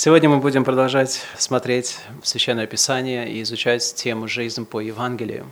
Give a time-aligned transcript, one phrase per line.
[0.00, 5.50] Сегодня мы будем продолжать смотреть Священное Писание и изучать тему «Жизнь по Евангелию».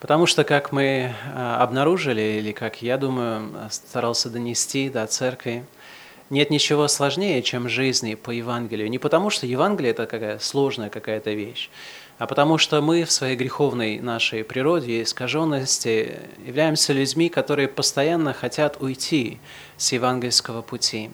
[0.00, 5.64] Потому что, как мы а, обнаружили, или как я думаю, старался донести до церкви,
[6.28, 8.90] нет ничего сложнее, чем жизни по Евангелию.
[8.90, 11.70] Не потому, что Евангелие– это какая сложная какая-то вещь,
[12.18, 18.34] а потому что мы в своей греховной нашей природе и искаженности являемся людьми, которые постоянно
[18.34, 19.38] хотят уйти
[19.78, 21.08] с евангельского пути.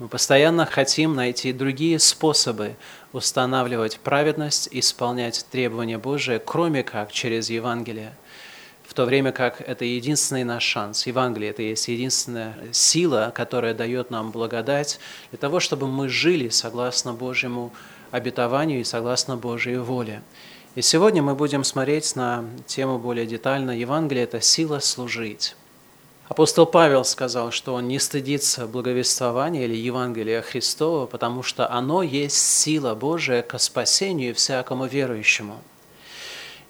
[0.00, 2.76] Мы постоянно хотим найти другие способы
[3.12, 8.14] устанавливать праведность, исполнять требования Божии, кроме как через Евангелие.
[8.82, 11.06] В то время как это единственный наш шанс.
[11.06, 14.98] Евангелие– это есть единственная сила, которая дает нам благодать
[15.32, 17.70] для того, чтобы мы жили согласно Божьему
[18.10, 20.22] обетованию и согласно Божьей воле.
[20.76, 23.72] И сегодня мы будем смотреть на тему более детально.
[23.72, 25.56] Евангелие– это сила служить.
[26.30, 32.36] Апостол Павел сказал, что он не стыдится благовествования или Евангелия Христова, потому что оно есть
[32.36, 35.60] сила Божия ко спасению всякому верующему.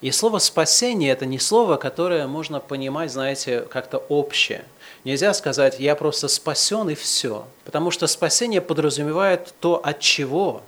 [0.00, 4.64] И слово «спасение»– это не слово, которое можно понимать, знаете, как-то общее.
[5.05, 10.62] Нельзя сказать «я просто спасен и все», потому что спасение подразумевает то, от чего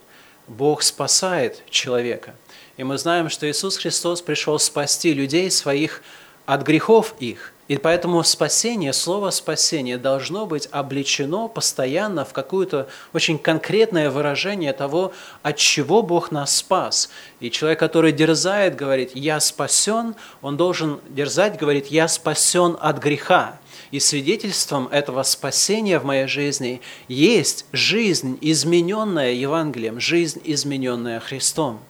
[0.48, 2.34] Бог спасает человека.
[2.76, 6.02] И мы знаем, что Иисус Христос пришел спасти людей своих
[6.44, 13.38] от грехов их– и поэтому спасение, слово спасение должно быть обличено постоянно в какое-то очень
[13.38, 17.08] конкретное выражение того, от чего Бог нас спас.
[17.40, 23.58] И человек, который дерзает, говорит, я спасен, он должен дерзать, говорит, я спасен от греха.
[23.90, 31.80] И свидетельством этого спасения в моей жизни есть жизнь, измененная Евангелием, жизнь, измененная Христом.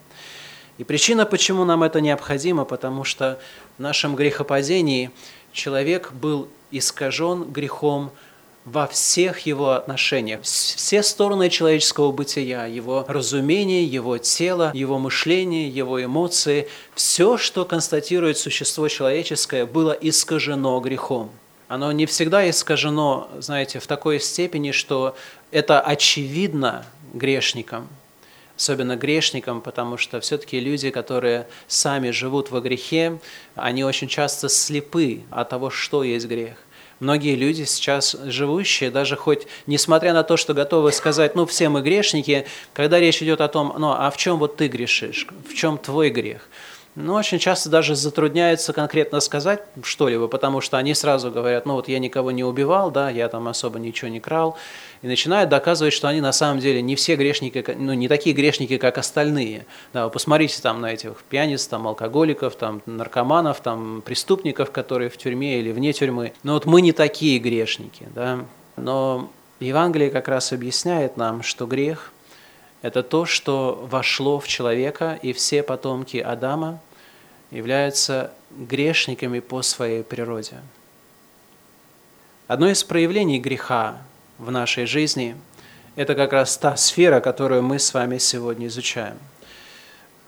[0.77, 3.37] И причина, почему нам это необходимо, потому что
[3.77, 5.11] в нашем грехопадении–
[5.53, 8.11] человек был искажен грехом
[8.65, 10.41] во всех его отношениях.
[10.43, 18.37] Все стороны человеческого бытия, его разумение, его тело, его мышление, его эмоции, все, что констатирует
[18.37, 21.29] существо человеческое, было искажено грехом.
[21.67, 25.15] Оно не всегда искажено, знаете, в такой степени, что
[25.51, 27.87] это очевидно грешникам–
[28.63, 33.19] особенно грешникам, потому что все-таки люди, которые сами живут во грехе,
[33.55, 36.55] они очень часто слепы от того, что есть грех.
[36.99, 41.81] Многие люди сейчас живущие, даже хоть несмотря на то, что готовы сказать, ну все мы
[41.81, 45.77] грешники, когда речь идет о том, ну а в чем вот ты грешишь, в чем
[45.77, 46.47] твой грех–
[46.95, 51.87] но очень часто даже затрудняется конкретно сказать что-либо, потому что они сразу говорят, ну вот
[51.87, 54.57] я никого не убивал, да, я там особо ничего не крал,
[55.01, 58.77] и начинают доказывать, что они на самом деле не все грешники, ну не такие грешники,
[58.77, 59.65] как остальные.
[59.91, 65.17] Да, вы посмотрите там на этих пьяниц, там алкоголиков, там наркоманов, там преступников, которые в
[65.17, 66.33] тюрьме или вне тюрьмы.
[66.43, 68.45] Но вот мы не такие грешники, да.
[68.75, 69.29] Но
[69.59, 72.11] Евангелие как раз объясняет нам, что грех–
[72.83, 76.81] это то, что вошло в человека, и все потомки Адама
[77.49, 80.57] являются грешниками по своей природе.
[82.47, 84.01] Одно из проявлений греха
[84.37, 85.37] в нашей жизни–
[85.95, 89.17] это как раз та сфера, которую мы с вами сегодня изучаем.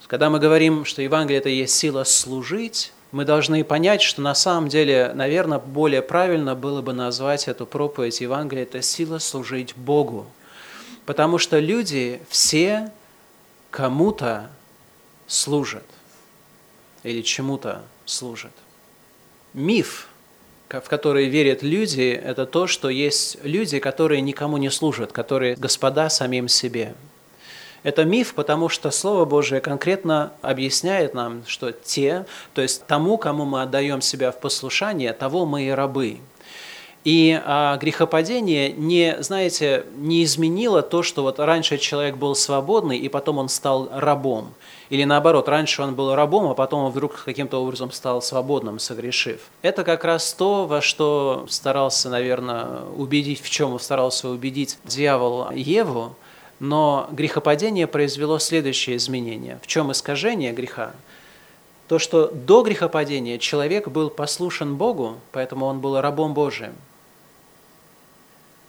[0.08, 4.70] Когда мы говорим, что Евангелие– это есть сила служить, мы должны понять, что на самом
[4.70, 10.26] деле, наверное, более правильно было бы назвать эту проповедь Евангелия– это сила служить Богу–
[11.06, 12.92] Потому что люди все
[13.70, 14.50] кому-то
[15.28, 15.86] служат
[17.04, 18.52] или чему-то служат.
[19.54, 20.08] Миф,
[20.68, 26.10] в который верят люди, это то, что есть люди, которые никому не служат, которые господа
[26.10, 26.96] самим себе.
[27.84, 33.46] Это миф, потому что Слово Божие конкретно объясняет нам, что те, то есть тому, кому
[33.46, 36.20] мы отдаем себя в послушание, того мы и рабы–
[37.06, 43.10] и а, грехопадение не, знаете, не изменило то, что вот раньше человек был свободный, и
[43.10, 44.56] потом он стал рабом.
[44.90, 49.40] Или наоборот, раньше он был рабом, а потом он вдруг каким-то образом стал свободным, согрешив.
[49.62, 56.16] Это как раз то, во что старался, наверное, убедить, в чем старался убедить дьявол Еву,
[56.60, 59.60] но грехопадение произвело следующее изменение.
[59.62, 60.94] В чем искажение греха?
[61.88, 66.74] То, что до грехопадения человек был послушен Богу, поэтому он был рабом Божиим.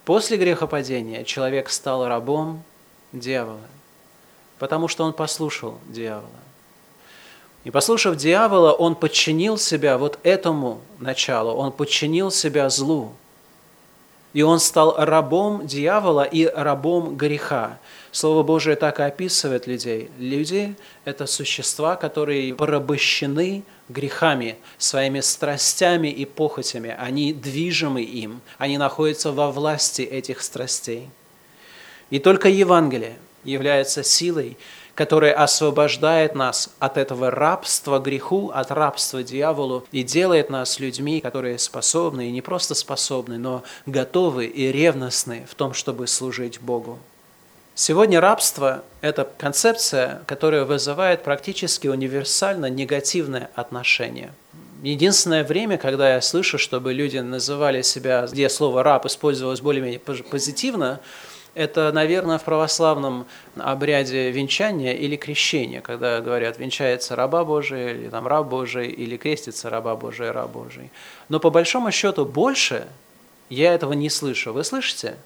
[0.06, 2.62] После грехопадения человек стал рабом
[3.12, 3.58] дьявола,
[4.60, 6.30] потому что он послушал дьявола.
[7.64, 13.14] И послушав дьявола, он подчинил себя вот этому началу, он подчинил себя злу.
[14.32, 17.78] И он стал рабом дьявола и рабом греха.
[18.16, 20.10] Слово Божие так и описывает людей.
[20.18, 20.74] Люди–
[21.04, 26.96] это существа, которые порабощены грехами, своими страстями и похотями.
[26.98, 31.10] Они движимы им, они находятся во власти этих страстей.
[32.08, 34.56] И только Евангелие, является силой,
[34.94, 41.58] которая освобождает нас от этого рабства греху, от рабства дьяволу и делает нас людьми, которые
[41.58, 46.98] способны, и не просто способны, но готовы и ревностны в том, чтобы служить Богу.
[47.78, 54.32] Сегодня рабство– это концепция, которая вызывает практически универсально негативное отношение.
[54.82, 61.00] Единственное время, когда я слышу, чтобы люди называли себя, где слово «раб» использовалось более-менее позитивно,
[61.54, 63.26] это, наверное, в православном
[63.56, 69.68] обряде венчания или крещения, когда говорят «венчается раба Божия» или там «раб Божий» или «крестится
[69.68, 70.90] раба Божия» «раб Божий».
[71.28, 72.86] Но по большому счету больше
[73.50, 74.54] я этого не слышу.
[74.54, 75.16] Вы слышите?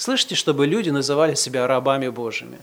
[0.00, 2.56] Слышите, чтобы люди называли себя рабами Божьими?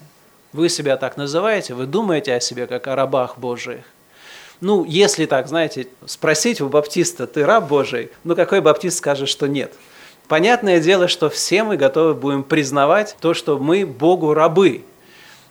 [0.53, 1.75] Вы себя так называете?
[1.75, 3.83] Вы думаете о себе как о рабах Божьих?
[4.59, 9.45] Ну, если так, знаете, спросить у баптиста, ты раб Божий, ну какой баптист скажет, что
[9.45, 9.71] нет?
[10.27, 14.83] Понятное дело, что все мы готовы будем признавать то, что мы Богу рабы.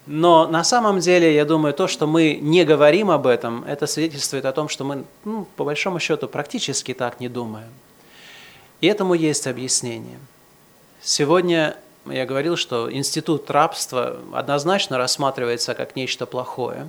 [0.06, 4.44] Но на самом деле, я думаю, то, что мы не говорим об этом, это свидетельствует
[4.44, 7.70] о том, что мы, ну, по большому счету, практически так не думаем.
[8.80, 10.18] И этому есть объяснение–
[11.02, 11.76] Сегодня
[12.06, 16.88] я говорил, что институт рабства однозначно рассматривается как нечто плохое.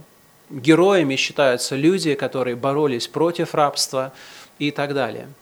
[0.50, 4.14] Героями считаются люди, которые боролись против рабства
[4.60, 5.28] и так далее–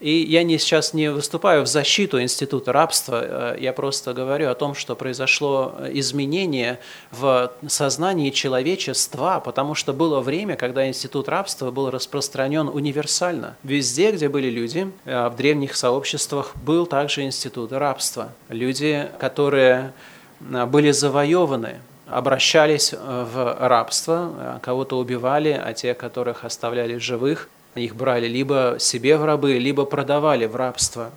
[0.00, 4.54] и я не, сейчас не выступаю в защиту института рабства, э, я просто говорю о
[4.54, 6.78] том, что произошло изменение
[7.10, 13.56] в сознании человечества, потому что было время, когда институт рабства был распространен универсально.
[13.64, 18.32] Везде, где были люди, э, в древних сообществах был также институт рабства.
[18.48, 19.92] Люди, которые
[20.40, 28.26] э, были завоеваны, обращались в рабство, кого-то убивали, а те, которых оставляли живых, их брали
[28.26, 31.10] либо себе в рабы, либо продавали в рабство.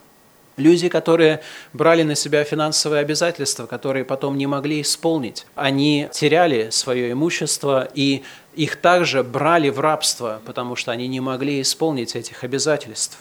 [0.57, 1.41] Люди, которые
[1.73, 8.23] брали на себя финансовые обязательства, которые потом не могли исполнить, они теряли свое имущество и
[8.55, 13.17] их также брали в рабство, потому что они не могли исполнить этих обязательств.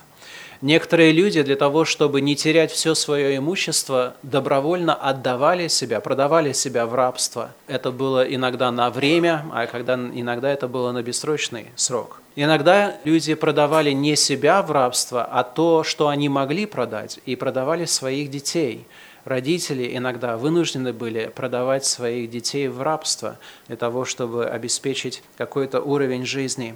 [0.62, 6.84] Некоторые люди для того, чтобы не терять все свое имущество, добровольно отдавали себя, продавали себя
[6.84, 7.52] в рабство.
[7.66, 12.20] Это было иногда на время, а когда, иногда это было на бессрочный срок.
[12.36, 17.86] Иногда люди продавали не себя в рабство, а то, что они могли продать, и продавали
[17.86, 18.86] своих детей.
[19.24, 26.26] Родители иногда вынуждены были продавать своих детей в рабство для того, чтобы обеспечить какой-то уровень
[26.26, 26.74] жизни.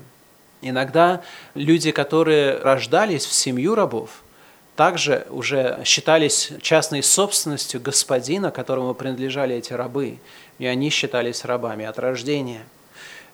[0.67, 1.21] Иногда
[1.55, 4.23] люди, которые рождались в семью рабов,
[4.77, 10.19] также уже считались частной собственностью господина, которому принадлежали эти рабы,
[10.59, 12.63] и они считались рабами от рождения.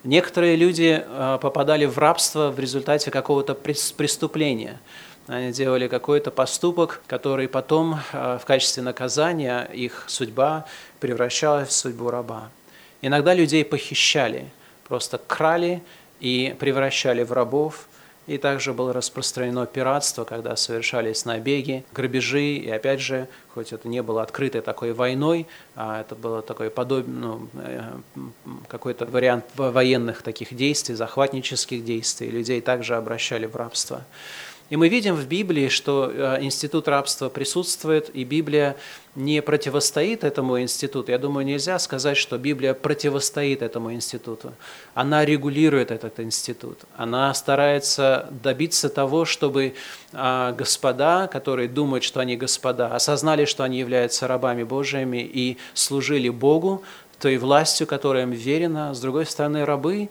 [0.02, 4.80] Некоторые люди а, попадали в рабство в результате какого-то преступления.
[5.28, 10.66] Они делали какой-то поступок, который потом а, в качестве наказания их судьба
[10.98, 12.50] превращалась в судьбу раба.
[13.02, 14.50] Иногда людей похищали,
[14.88, 15.80] просто крали
[16.20, 17.86] и превращали в рабов.
[18.26, 22.56] И также было распространено пиратство, когда совершались набеги, грабежи.
[22.56, 27.12] И опять же, хоть это не было открытой такой войной, а это было такой подобие,
[27.12, 27.82] ну, э,
[28.68, 32.30] какой-то вариант военных таких действий, захватнических действий.
[32.30, 34.04] Людей также обращали в рабство.
[34.70, 38.76] И мы видим в Библии, что э, институт рабства присутствует, и Библия
[39.16, 41.10] не противостоит этому институту.
[41.10, 44.52] Я думаю, нельзя сказать, что Библия противостоит этому институту.
[44.94, 46.78] Она регулирует этот институт.
[46.96, 49.74] Она старается добиться того, чтобы
[50.12, 56.28] а, господа, которые думают, что они господа, осознали, что они являются рабами Божьими и служили
[56.28, 56.84] Богу,
[57.20, 58.94] той властью, которая им верена.
[58.94, 60.08] С другой стороны, рабы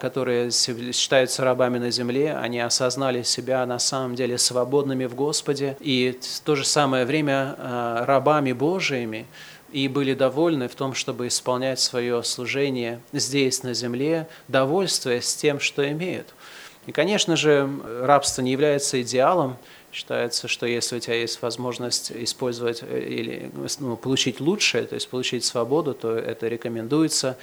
[0.00, 6.18] которые считаются рабами на земле, они осознали себя на самом деле свободными в Господе и
[6.18, 9.26] в то же самое время а, рабами Божиими,
[9.70, 15.86] и были довольны в том, чтобы исполнять свое служение здесь, на земле, довольствуясь тем, что
[15.90, 16.32] имеют.
[16.86, 17.68] И, конечно же,
[18.00, 19.58] рабство не является идеалом.
[19.92, 25.08] Считается, что если у тебя есть возможность использовать э, или ну, получить лучшее, то есть
[25.08, 27.36] получить свободу, то это рекомендуется.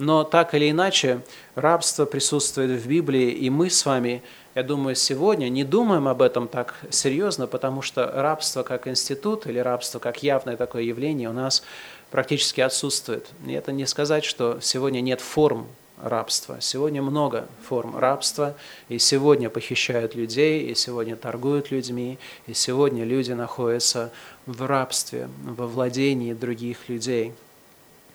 [0.00, 1.20] Но так или иначе,
[1.54, 4.22] рабство присутствует в Библии, и мы с вами,
[4.54, 9.58] я думаю, сегодня не думаем об этом так серьезно, потому что рабство как институт или
[9.58, 11.62] рабство как явное такое явление у нас
[12.10, 13.28] практически отсутствует.
[13.46, 15.66] И это не сказать, что сегодня нет форм
[16.02, 16.56] рабства.
[16.62, 18.56] Сегодня много форм рабства,
[18.88, 24.12] и сегодня похищают людей, и сегодня торгуют людьми, и сегодня люди находятся
[24.46, 27.34] в рабстве, во владении других людей–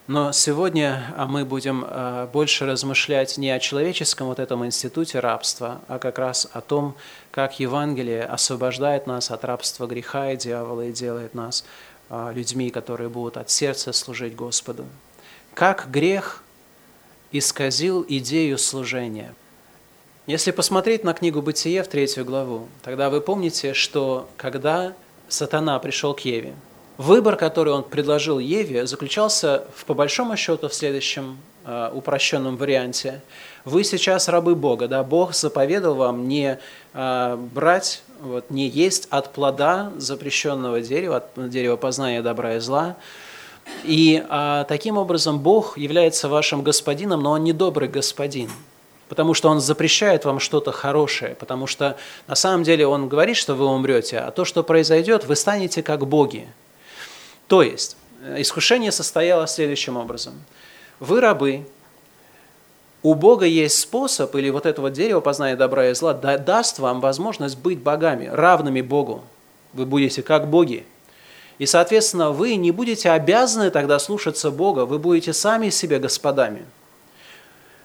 [0.08, 5.82] но сегодня а, мы будем а, больше размышлять не о человеческом вот этом институте рабства,
[5.88, 6.96] а как раз о том,
[7.32, 11.66] как Евангелие освобождает нас от рабства греха и дьявола и делает нас
[12.10, 14.86] а, людьми, которые будут от сердца служить Господу.
[15.56, 16.44] Как грех
[17.32, 19.34] исказил идею служения.
[20.28, 24.94] Если посмотреть на книгу «Бытие» в третью главу, тогда вы помните, что когда
[25.28, 26.54] сатана пришел к Еве,
[26.98, 33.22] выбор, который он предложил Еве, заключался в, по большому счету в следующем э, упрощенном варианте.
[33.64, 36.60] Вы сейчас рабы Бога, да, Бог заповедал вам не
[36.94, 42.96] э, брать, вот, не есть от плода запрещенного дерева, от дерева познания добра и зла,
[43.84, 48.50] и а, таким образом Бог является вашим господином, но Он не добрый господин,
[49.10, 51.98] потому что Он запрещает вам что-то хорошее, потому что
[52.28, 56.08] на самом деле Он говорит, что вы умрете, а то, что произойдет, вы станете как
[56.08, 56.48] боги.
[57.48, 60.34] То есть, э, искушение состояло следующим образом.
[61.00, 61.66] Вы рабы,
[63.04, 67.58] у Бога есть способ, или вот этого дерева познания добра и зла, даст вам возможность
[67.58, 69.24] быть богами, равными Богу.
[69.74, 70.86] Вы будете как боги.
[71.60, 76.66] И, соответственно, вы не будете обязаны тогда слушаться Бога, вы будете сами себе господами.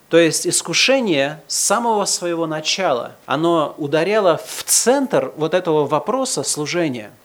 [0.08, 7.10] То есть искушение с самого своего начала, оно ударяло в центр вот этого вопроса служения–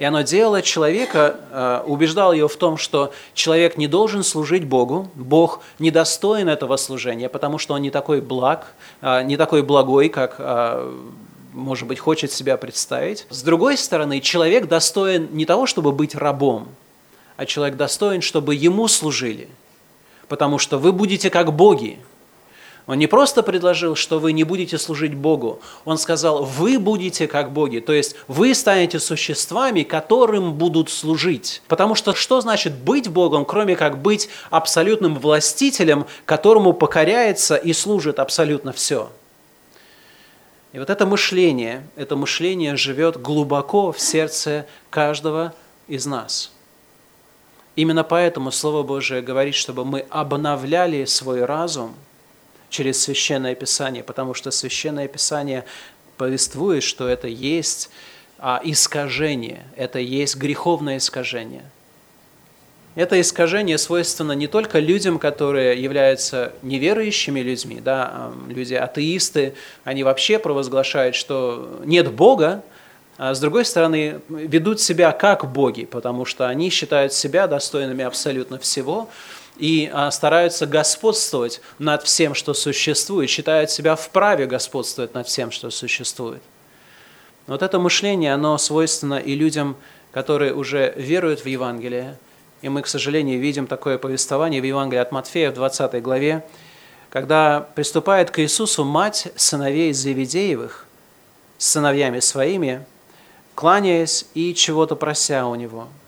[0.00, 5.10] и оно делало человека, э, убеждало его в том, что человек не должен служить Богу,
[5.14, 10.36] Бог недостоин этого служения, потому что он не такой благ, э, не такой благой, как
[10.38, 10.90] э,
[11.52, 13.26] может быть, хочет себя представить.
[13.28, 16.68] С другой стороны, человек достоин не того, чтобы быть рабом,
[17.36, 19.50] а человек достоин, чтобы ему служили,
[20.28, 21.98] потому что вы будете как боги,
[22.86, 25.60] он не просто предложил, что вы не будете служить Богу.
[25.84, 27.78] Он сказал, вы будете как боги.
[27.78, 31.62] То есть вы станете существами, которым будут служить.
[31.68, 38.18] Потому что что значит быть Богом, кроме как быть абсолютным властителем, которому покоряется и служит
[38.18, 39.10] абсолютно все?
[40.72, 45.52] И вот это мышление, это мышление живет глубоко в сердце каждого
[45.88, 46.52] из нас.
[47.76, 51.94] Именно поэтому Слово Божие говорит, чтобы мы обновляли свой разум–
[52.70, 55.64] через Священное Писание, потому что Священное Писание
[56.16, 57.90] повествует, что это есть
[58.38, 61.64] а, искажение, это есть греховное искажение.
[62.96, 70.38] Это искажение свойственно не только людям, которые являются неверующими людьми, да, люди атеисты, они вообще
[70.38, 72.64] провозглашают, что нет Бога,
[73.16, 78.58] а с другой стороны, ведут себя как боги, потому что они считают себя достойными абсолютно
[78.58, 79.10] всего,
[79.60, 85.70] и а, стараются господствовать над всем, что существует, считают себя вправе господствовать над всем, что
[85.70, 86.42] существует.
[87.46, 89.76] Вот это мышление, оно свойственно и людям,
[90.12, 92.16] которые уже веруют в Евангелие.
[92.62, 96.44] И мы, к сожалению, видим такое повествование в Евангелии от Матфея в 20 главе,
[97.10, 100.86] когда приступает к Иисусу мать сыновей Завидеевых
[101.58, 102.86] с сыновьями своими,
[103.54, 105.88] кланяясь и чего-то прося у него–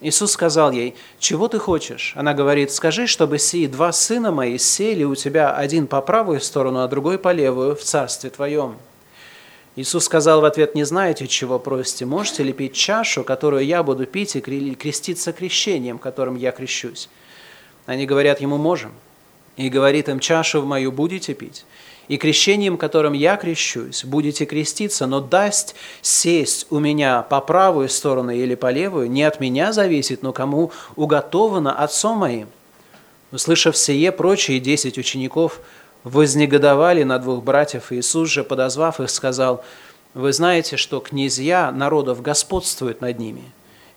[0.00, 5.02] Иисус сказал ей, «Чего ты хочешь?» Она говорит, «Скажи, чтобы сии два сына мои сели
[5.02, 8.76] у тебя один по правую сторону, а другой по левую в царстве твоем».
[9.74, 12.04] Иисус сказал в ответ, «Не знаете, чего просите?
[12.04, 17.08] Можете ли пить чашу, которую я буду пить, и креститься крещением, которым я крещусь?»
[17.86, 18.92] Они говорят ему, «Можем».
[19.56, 21.64] И говорит им, «Чашу в мою будете пить?»
[22.08, 28.30] И крещением, которым я крещусь, будете креститься, но дасть сесть у меня по правую сторону
[28.30, 32.48] или по левую, не от меня зависит, но кому уготовано отцом моим».
[33.30, 35.60] Услышав сие, прочие десять учеников
[36.02, 39.62] вознегодовали на двух братьев, Иисус же, подозвав их, сказал,
[40.14, 43.44] «Вы знаете, что князья народов господствуют над ними,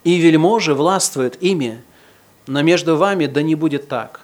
[0.04, 1.82] и вельможи властвуют ими,
[2.46, 4.22] но между вами да не будет так.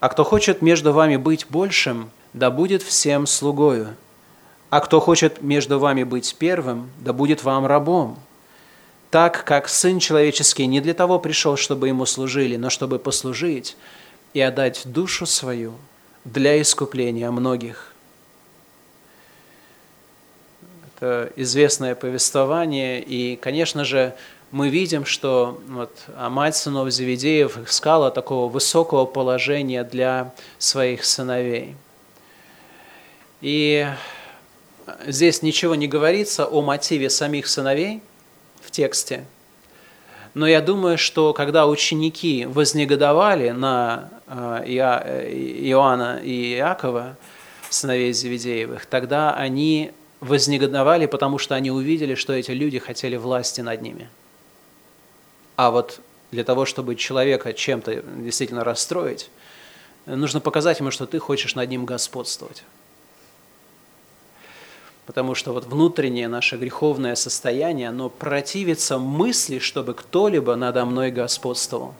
[0.00, 3.94] А кто хочет между вами быть большим– да будет всем слугою.
[4.70, 8.18] А кто хочет между вами быть первым, да будет вам рабом.
[9.10, 13.76] Так как Сын Человеческий не для того пришел, чтобы Ему служили, но чтобы послужить
[14.32, 15.74] и отдать душу свою
[16.24, 17.92] для искупления многих.
[20.96, 24.14] Это известное повествование, и, конечно же,
[24.52, 25.94] мы видим, что вот,
[26.30, 31.76] мать сынов Завидеев искала такого высокого положения для своих сыновей–
[33.42, 33.86] и
[35.06, 38.00] здесь ничего не говорится о мотиве самих сыновей
[38.62, 39.26] в тексте,
[40.34, 47.18] но я думаю, что когда ученики вознегодовали на э, Иоанна и Иакова,
[47.68, 53.82] сыновей Завидеевых, тогда они вознегодовали, потому что они увидели, что эти люди хотели власти над
[53.82, 54.08] ними.
[55.56, 59.30] А вот для того, чтобы человека чем-то действительно расстроить,
[60.06, 62.62] нужно показать ему, что ты хочешь над ним господствовать.
[65.06, 71.94] Потому что вот внутреннее наше греховное состояние, оно противится мысли, чтобы кто-либо надо мной господствовал.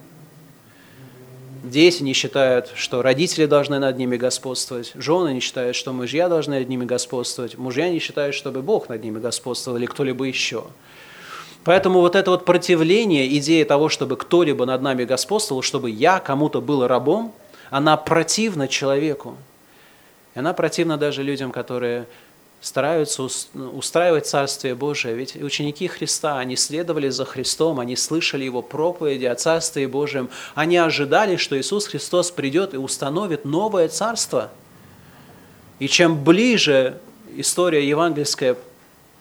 [1.65, 4.93] Дети не считают, что родители должны над ними господствовать.
[4.95, 7.57] Жены не считают, что мужья должны над ними господствовать.
[7.57, 10.65] Мужья не считают, чтобы Бог над ними господствовал или кто-либо еще.
[11.65, 16.61] Поэтому вот это вот противление, идея того, чтобы кто-либо над нами господствовал, чтобы я кому-то
[16.61, 17.33] был рабом,
[17.71, 19.37] она противна человеку.
[20.35, 22.07] И она противна даже людям, которые
[22.63, 25.15] стараются устраивать Царствие Божие.
[25.17, 30.31] Ведь ученики Христа, они следовали за Христом, они слышали Его проповеди о Царстве Божьем.
[30.55, 34.51] Они ожидали, что Иисус Христос придет и установит новое Царство.
[35.81, 37.01] И чем ближе
[37.37, 38.57] история евангельская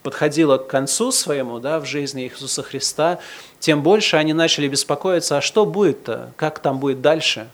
[0.04, 3.20] подходила к концу своему да, в жизни Иисуса Христа,
[3.60, 7.48] тем больше они начали беспокоиться, а что будет-то, как там будет дальше.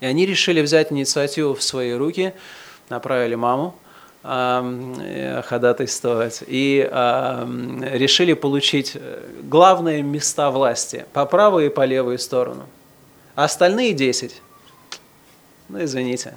[0.00, 2.32] И они решили взять инициативу в свои руки,
[2.88, 3.74] направили маму,
[4.22, 6.86] ходатайствовать и
[7.82, 12.66] решили получить э, главные места власти по правую и по левую сторону.
[13.34, 14.42] А остальные 10,
[15.70, 16.34] ну извините,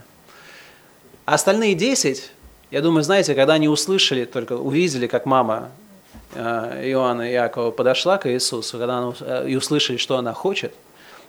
[1.26, 2.32] а остальные 10,
[2.72, 5.70] я думаю, знаете, когда они услышали, только увидели, как мама
[6.34, 10.74] э, Иоанна и Иакова подошла к Иисусу, когда она, и услышали, что она хочет,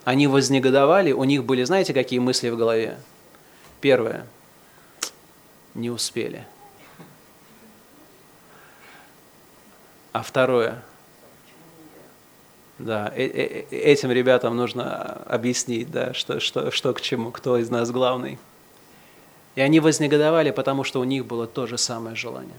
[0.05, 2.97] они вознегодовали, у них были, знаете, какие мысли в голове?
[3.81, 4.29] Первое–
[5.75, 6.47] не успели.
[10.13, 10.83] А второе,
[12.79, 17.59] да, э, э, э, этим ребятам нужно объяснить, да, что, что, что к чему, кто
[17.59, 18.39] из нас главный.
[19.57, 22.59] И они вознегодовали, потому что у них было то же самое желание.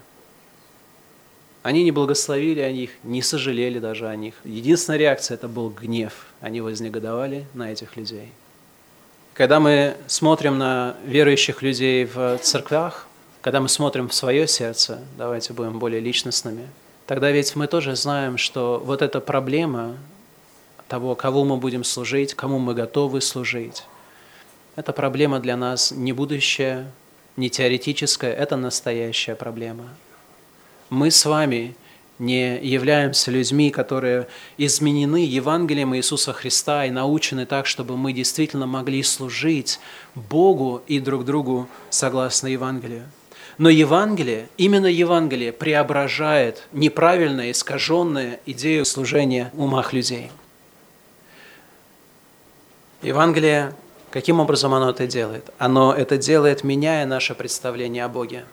[1.64, 4.36] Они не благословили о них, не сожалели даже о них.
[4.44, 6.28] Единственная реакция– это был гнев.
[6.40, 8.32] Они вознегодовали на этих людей–
[9.36, 13.06] когда мы смотрим на верующих людей в церквях,
[13.42, 16.70] когда мы смотрим в свое сердце, давайте будем более личностными,
[17.06, 19.98] тогда ведь мы тоже знаем, что вот эта проблема
[20.88, 23.84] того, кого мы будем служить, кому мы готовы служить,
[24.78, 26.90] это проблема для нас не будущее,
[27.36, 29.90] не теоретическая, это настоящая проблема.
[30.90, 31.76] Мы с вами
[32.20, 39.04] не являемся людьми, которые изменены Евангелием Иисуса Христа и научены так, чтобы мы действительно могли
[39.04, 39.80] служить
[40.16, 43.04] Богу и друг другу согласно Евангелию.
[43.58, 50.30] Но Евангелие, именно Евангелие преображает неправильно искаженную идею служения в умах людей.
[53.02, 53.74] Евангелие,
[54.10, 55.50] каким образом оно это делает?
[55.58, 58.46] Оно это делает, меняя наше представление о Боге.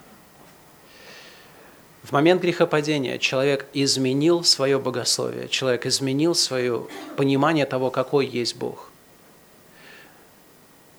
[2.03, 6.87] В момент грехопадения человек изменил свое богословие, человек изменил свое
[7.17, 8.91] понимание того, какой есть Бог.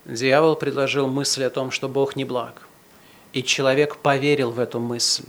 [0.05, 2.67] Дьявол предложил мысль о том, что Бог не благ,
[3.33, 5.25] и человек поверил в эту мысль.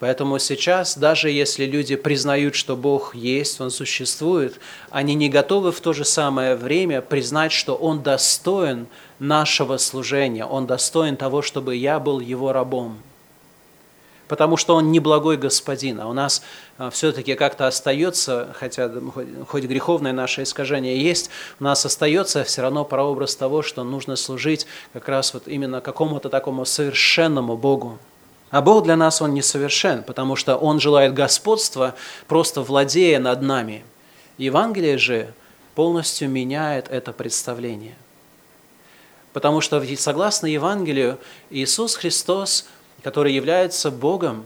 [0.00, 4.58] Поэтому сейчас, даже если люди признают, что Бог есть, Он существует,
[4.90, 8.88] они не готовы в то же самое время признать, что Он достоин
[9.20, 12.98] нашего служения, Он достоин того, чтобы я был Его рабом–
[14.32, 16.40] потому что он не благой господин, а у нас
[16.78, 18.90] а, все-таки как-то остается, хотя
[19.46, 21.28] хоть греховное наше искажение есть,
[21.60, 26.30] у нас остается все равно прообраз того, что нужно служить как раз вот именно какому-то
[26.30, 27.98] такому совершенному Богу.
[28.50, 31.94] А Бог для нас, Он несовершен, потому что Он желает господства,
[32.26, 33.84] просто владея над нами.
[34.38, 35.34] Евангелие же
[35.74, 37.96] полностью меняет это представление.
[39.34, 41.18] Потому что согласно Евангелию
[41.50, 42.64] Иисус Христос–
[43.02, 44.44] который является Богом,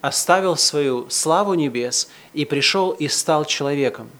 [0.00, 4.10] оставил свою славу небес и пришел и стал человеком.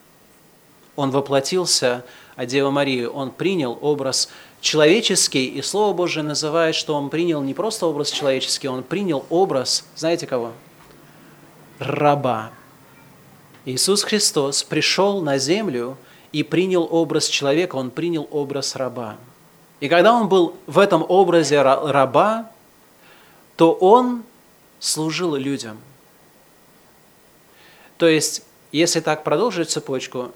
[0.94, 2.04] Он воплотился,
[2.36, 4.28] а Дева Мария, он принял образ
[4.60, 9.84] человеческий, и Слово Божие называет, что он принял не просто образ человеческий, он принял образ,
[9.96, 10.52] знаете кого?
[11.78, 12.52] Раба.
[13.64, 15.96] Иисус Христос пришел на землю
[16.30, 19.16] и принял образ человека, он принял образ раба.
[19.80, 22.50] И когда он был в этом образе раба,
[23.56, 24.22] то он
[24.80, 25.78] служил людям.
[27.98, 30.32] То есть, если так продолжить цепочку,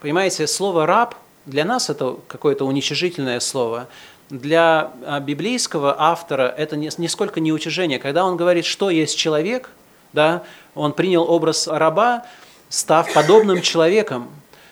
[0.00, 1.14] понимаете, слово «раб»
[1.46, 3.88] для нас это какое-то уничижительное слово.
[4.28, 8.00] Для а, библейского автора это нисколько не утяжение.
[8.00, 9.70] Когда он говорит, что есть человек,
[10.12, 10.42] да,
[10.74, 12.26] он принял образ раба,
[12.68, 14.28] став подобным человеком.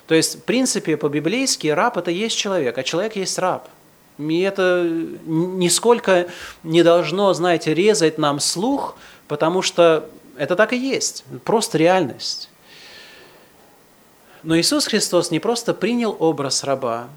[0.08, 3.68] То есть, в принципе, по-библейски раб– это есть человек, а человек есть раб–
[4.18, 4.88] и это
[5.26, 6.28] нисколько
[6.62, 8.96] не должно, знаете, резать нам слух,
[9.28, 12.48] потому что это так и есть, просто реальность.
[14.42, 17.08] Но Иисус Христос не просто принял образ раба,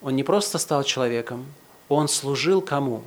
[0.00, 1.46] Он не просто стал человеком,
[1.88, 3.02] Он служил кому?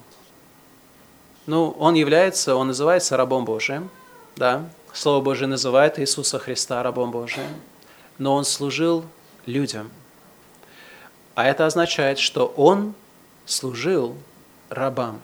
[1.47, 3.89] Ну, он является, он называется рабом Божиим,
[4.35, 4.69] да.
[4.93, 7.49] Слово Божие называет Иисуса Христа рабом Божиим,
[8.17, 9.05] но он служил
[9.45, 9.89] людям.
[11.33, 12.93] А это означает, что он
[13.45, 14.15] служил
[14.69, 15.19] рабам.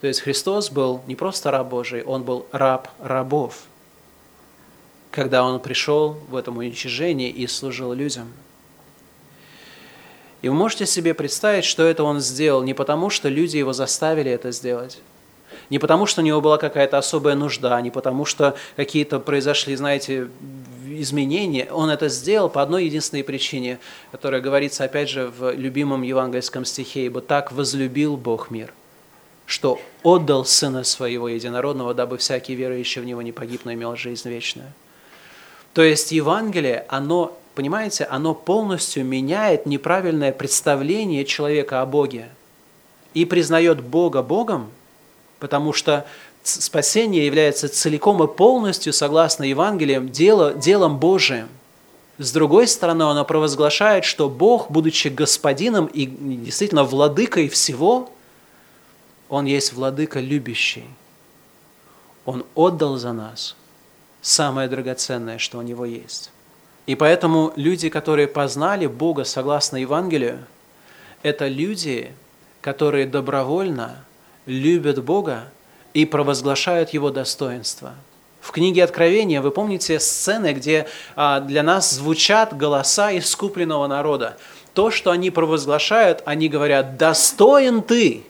[0.00, 3.62] То есть Христос был не просто раб Божий, он был раб рабов,
[5.10, 8.32] когда он пришел в этом уничижении и служил людям.
[10.42, 14.30] И вы можете себе представить, что это он сделал не потому, что люди его заставили
[14.30, 14.98] это сделать,
[15.70, 20.28] не потому, что у него была какая-то особая нужда, не потому, что какие-то произошли, знаете,
[20.86, 21.68] изменения.
[21.70, 23.78] Он это сделал по одной единственной причине,
[24.12, 28.72] которая говорится, опять же, в любимом евангельском стихе, «Ибо так возлюбил Бог мир,
[29.46, 34.28] что отдал Сына Своего Единородного, дабы всякий верующий в Него не погиб, но имел жизнь
[34.28, 34.72] вечную».
[35.76, 42.30] То есть Евангелие, оно, понимаете, оно полностью меняет неправильное представление человека о Боге
[43.12, 44.70] и признает Бога Богом,
[45.38, 46.06] потому что
[46.48, 51.48] спасение является целиком и полностью, согласно Евангелиям, дело, делом Божиим.
[52.18, 58.10] С другой стороны, оно провозглашает, что Бог, будучи господином и действительно владыкой всего,
[59.28, 60.84] Он есть владыка любящий.
[62.24, 63.54] Он отдал за нас
[64.22, 66.30] самое драгоценное, что у Него есть.
[66.86, 70.44] И поэтому люди, которые познали Бога согласно Евангелию,
[71.22, 72.12] это люди,
[72.60, 74.04] которые добровольно
[74.46, 75.48] любят Бога
[75.96, 77.94] и провозглашают его достоинство.
[78.42, 84.36] В книге Откровения вы помните сцены, где а, для нас звучат голоса искупленного народа.
[84.74, 88.24] То, что они провозглашают, они говорят «достоин ты».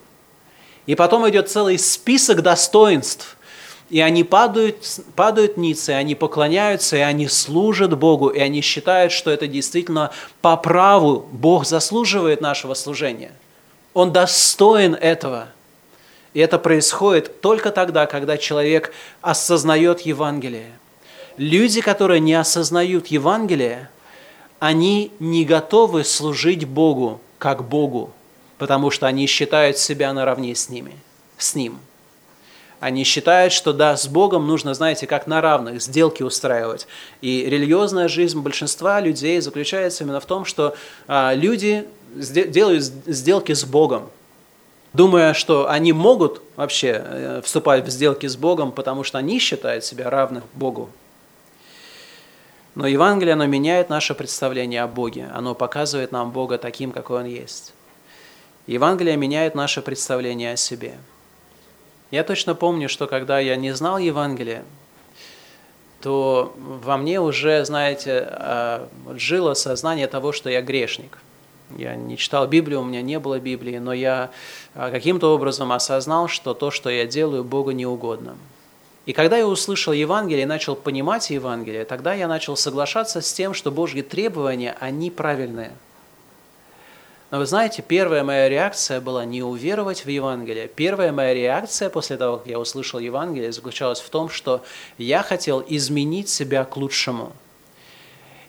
[0.87, 3.37] И потом идет целый список достоинств.
[3.91, 9.11] И они падают, падают ниц, и они поклоняются, и они служат Богу, и они считают,
[9.11, 13.33] что это действительно по праву Бог заслуживает нашего служения.
[13.93, 15.49] Он достоин этого–
[16.37, 20.71] и это происходит только тогда, когда человек осознает Евангелие.
[21.39, 23.89] Люди, которые не осознают Евангелие,
[24.59, 28.13] они не готовы служить Богу как Богу,
[28.59, 30.93] потому что они считают себя наравне с ними,
[31.39, 31.79] с Ним.
[32.81, 36.87] Они считают, что да, с Богом нужно, знаете, как на равных, сделки устраивать.
[37.23, 40.77] И религиозная жизнь большинства людей заключается именно в том, что
[41.09, 44.11] а, люди делают сделки с Богом
[44.97, 49.85] думая, что они могут вообще э, вступать в сделки с Богом, потому что они считают
[49.85, 50.89] себя равных Богу.
[52.75, 55.31] Но Евангелие, оно меняет наше представление о Боге.
[55.35, 57.73] Оно показывает нам Бога таким, какой Он есть.
[58.67, 60.95] Евангелие меняет наше представление о себе.
[62.11, 64.65] Я точно помню, что когда я не знал Евангелия,
[66.03, 71.19] то во мне уже, знаете, а, жило сознание того, что я грешник–
[71.77, 74.31] я не читал Библию, у меня не было Библии, но я
[74.75, 78.37] а, каким-то образом осознал, что то, что я делаю, Богу не угодно.
[79.05, 83.55] И когда я услышал Евангелие и начал понимать Евангелие, тогда я начал соглашаться с тем,
[83.55, 85.73] что Божьи требования, они правильные.
[87.31, 90.69] Но вы знаете, первая моя реакция была не уверовать в Евангелие.
[90.69, 94.63] Первая моя реакция после того, как я услышал Евангелие, заключалась в том, что
[94.99, 97.33] я хотел изменить себя к лучшему–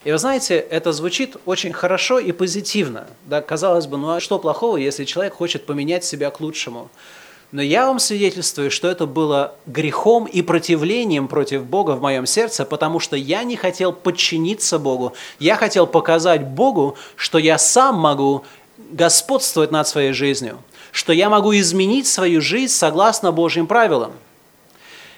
[0.08, 3.08] и вы знаете, это звучит очень хорошо и позитивно.
[3.26, 6.89] Да, казалось бы, ну а что плохого, если человек хочет поменять себя к лучшему?
[7.52, 12.63] Но я вам свидетельствую, что это было грехом и противлением против Бога в моем сердце,
[12.63, 15.12] потому что я не хотел подчиниться Богу.
[15.39, 18.46] Я хотел показать Богу, что я сам могу
[18.78, 20.60] господствовать над своей жизнью,
[20.93, 24.13] что я могу изменить свою жизнь согласно Божьим правилам–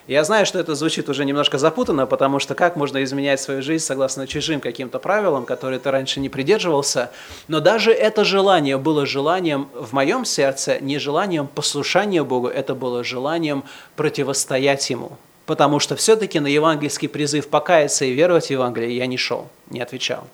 [0.10, 3.86] я знаю, что это звучит уже немножко запутанно, потому что как можно изменять свою жизнь
[3.86, 7.12] согласно чужим каким-то правилам, которые ты раньше не придерживался,
[7.48, 13.04] но даже это желание было желанием в моем сердце, не желанием послушания Богу, это было
[13.04, 13.64] желанием
[13.96, 15.16] противостоять Ему.
[15.46, 19.80] Потому что все-таки на евангельский призыв покаяться и веровать в Евангелие я не шел, не
[19.80, 20.26] отвечал.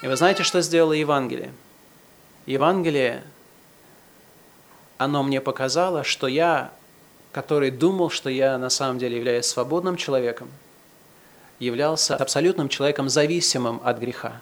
[0.00, 1.52] И вы знаете, что сделало Евангелие?
[2.46, 3.22] Евангелие,
[4.96, 6.72] оно мне показало, что я
[7.32, 10.48] который думал, что я на самом деле являюсь свободным человеком,
[11.58, 14.40] являлся абсолютным человеком, зависимым от греха.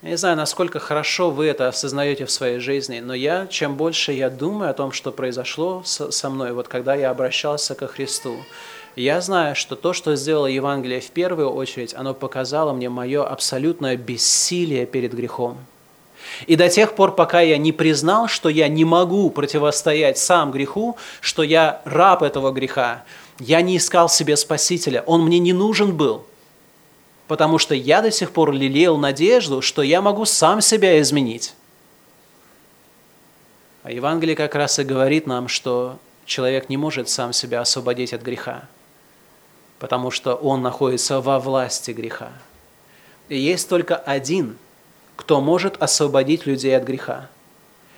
[0.00, 4.12] Я не знаю, насколько хорошо вы это осознаете в своей жизни, но я, чем больше
[4.12, 8.36] я думаю о том, что произошло со мной, вот когда я обращался ко Христу,
[8.94, 13.96] я знаю, что то, что сделало Евангелие в первую очередь, оно показало мне мое абсолютное
[13.96, 15.58] бессилие перед грехом.
[16.46, 20.96] И до тех пор, пока я не признал, что я не могу противостоять сам греху,
[21.20, 23.04] что я раб этого греха,
[23.38, 26.24] я не искал себе спасителя, он мне не нужен был.
[27.26, 31.54] Потому что я до сих пор лелеял надежду, что я могу сам себя изменить.
[33.82, 38.22] А Евангелие как раз и говорит нам, что человек не может сам себя освободить от
[38.22, 38.64] греха,
[39.78, 42.32] потому что он находится во власти греха.
[43.28, 44.58] И есть только один,
[45.18, 47.28] кто может освободить людей от греха.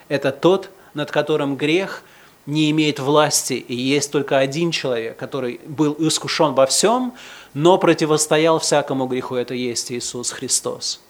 [0.08, 2.02] Это тот, над которым грех
[2.46, 7.12] не имеет власти, и есть только один человек, который был искушен во всем,
[7.52, 11.00] но противостоял всякому греху, это есть Иисус Христос.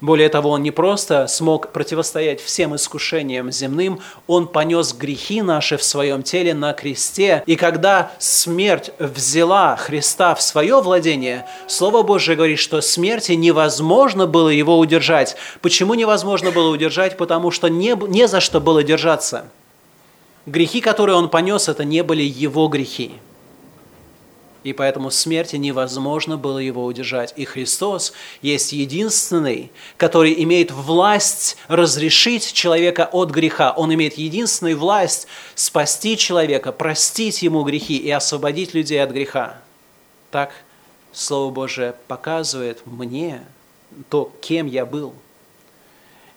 [0.00, 5.82] Более того, он не просто смог противостоять всем искушениям земным, он понес грехи наши в
[5.82, 7.42] своем теле на кресте.
[7.46, 14.50] И когда смерть взяла Христа в свое владение, Слово Божие говорит, что смерти невозможно было
[14.50, 15.36] его удержать.
[15.62, 17.16] Почему невозможно было удержать?
[17.16, 19.46] Потому что не, не за что было держаться.
[20.46, 23.16] Грехи, которые он понес, это не были его грехи
[24.68, 27.32] и поэтому смерти невозможно было его удержать.
[27.36, 33.72] И Христос есть единственный, который имеет власть разрешить человека от греха.
[33.72, 39.58] Он имеет единственную власть спасти человека, простить ему грехи и освободить людей от греха.
[40.30, 40.52] Так
[41.12, 43.42] Слово Божие показывает мне
[44.10, 45.14] то, кем я был.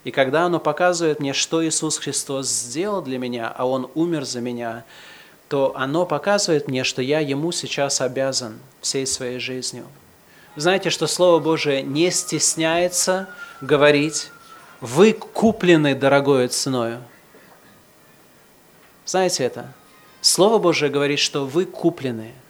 [0.06, 4.40] И когда оно показывает мне, что Иисус Христос сделал для меня, а Он умер за
[4.40, 4.86] меня–
[5.52, 9.86] то оно показывает мне, что я Ему сейчас обязан всей своей жизнью.
[10.56, 13.28] Знаете, что Слово Божие не стесняется
[13.60, 14.32] говорить,
[14.80, 17.04] вы куплены дорогой ценою.
[19.06, 19.74] Знаете это?
[20.22, 22.32] Слово Божие говорит, что вы куплены–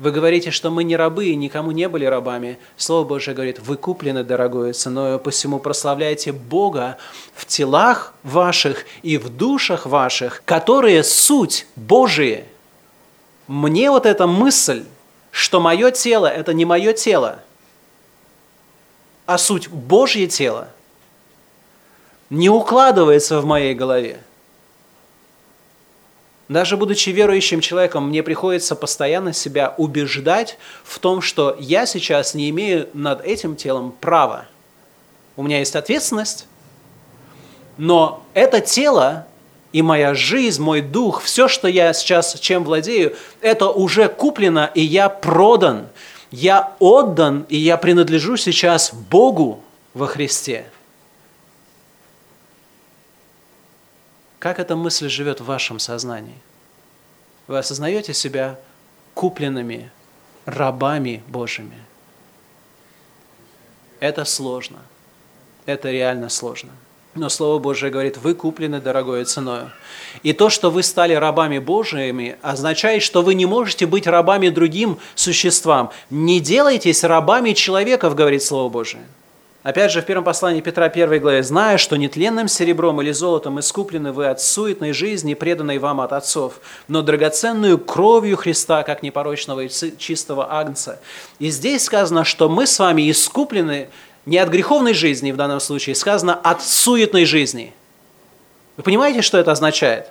[0.00, 2.58] вы говорите, что мы не рабы и никому не были рабами.
[2.78, 6.96] Слово Божие говорит, вы куплены дорогою ценою, посему прославляйте Бога
[7.34, 12.46] в телах ваших и в душах ваших, которые суть Божие.
[13.46, 14.84] Мне вот эта мысль,
[15.30, 17.40] что мое тело– это не мое тело,
[19.26, 20.68] а суть Божье тело,
[22.30, 24.18] не укладывается в моей голове–
[26.50, 32.50] даже будучи верующим человеком, мне приходится постоянно себя убеждать в том, что я сейчас не
[32.50, 34.46] имею над этим телом права.
[35.36, 36.48] У меня есть ответственность,
[37.76, 39.28] но это тело
[39.70, 44.80] и моя жизнь, мой дух, все, что я сейчас чем владею, это уже куплено, и
[44.80, 45.86] я продан,
[46.32, 49.62] я отдан, и я принадлежу сейчас Богу
[49.94, 50.66] во Христе.
[54.40, 56.38] Как эта мысль живет в вашем сознании?
[57.46, 58.58] Вы осознаете себя
[59.12, 59.90] купленными
[60.46, 61.76] рабами Божьими?
[64.00, 64.78] Это сложно.
[65.66, 66.70] Это реально сложно.
[67.14, 69.72] Но Слово Божие говорит, вы куплены дорогой ценою.
[70.22, 74.98] И то, что вы стали рабами Божьими, означает, что вы не можете быть рабами другим
[75.16, 75.90] существам.
[76.08, 79.04] Не делайтесь рабами человеков, говорит Слово Божие.
[79.62, 84.10] Опять же, в первом послании Петра 1 главе, «Зная, что нетленным серебром или золотом искуплены
[84.10, 89.68] вы от суетной жизни, преданной вам от отцов, но драгоценную кровью Христа, как непорочного и
[89.98, 90.98] чистого агнца».
[91.38, 93.90] И здесь сказано, что мы с вами искуплены
[94.24, 97.74] не от греховной жизни в данном случае, сказано от суетной жизни.
[98.78, 100.08] Вы понимаете, что это означает?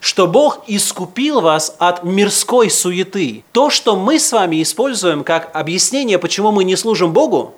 [0.00, 3.42] что Бог искупил вас от мирской суеты.
[3.52, 7.54] То, что мы с вами используем как объяснение, почему мы не служим Богу,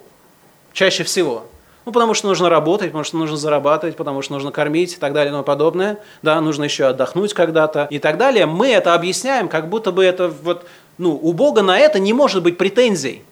[0.77, 1.47] чаще всего.
[1.87, 5.13] Ну, потому что нужно работать, потому что нужно зарабатывать, потому что нужно кормить и так
[5.13, 5.99] далее и тому подобное.
[6.23, 8.45] Да, нужно еще отдохнуть когда-то и так далее.
[8.47, 10.67] Мы это объясняем, как будто бы это вот,
[10.99, 13.23] ну, у Бога на это не может быть претензий.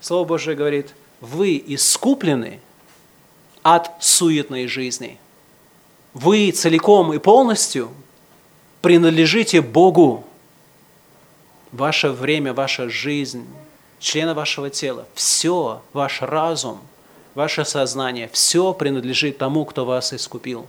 [0.00, 2.60] Слово Божие говорит, вы искуплены
[3.62, 5.18] от суетной жизни.
[6.14, 7.90] Вы целиком и полностью
[8.80, 10.24] принадлежите Богу.
[11.72, 13.46] Ваше время, ваша жизнь,
[14.00, 16.80] члена вашего тела, все, ваш разум,
[17.34, 20.66] ваше сознание, все принадлежит тому, кто вас искупил.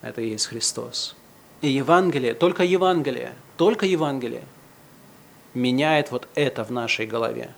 [0.00, 1.14] Это и есть Христос.
[1.60, 4.44] И Евангелие, только Евангелие, только Евангелие
[5.54, 7.52] меняет вот это в нашей голове.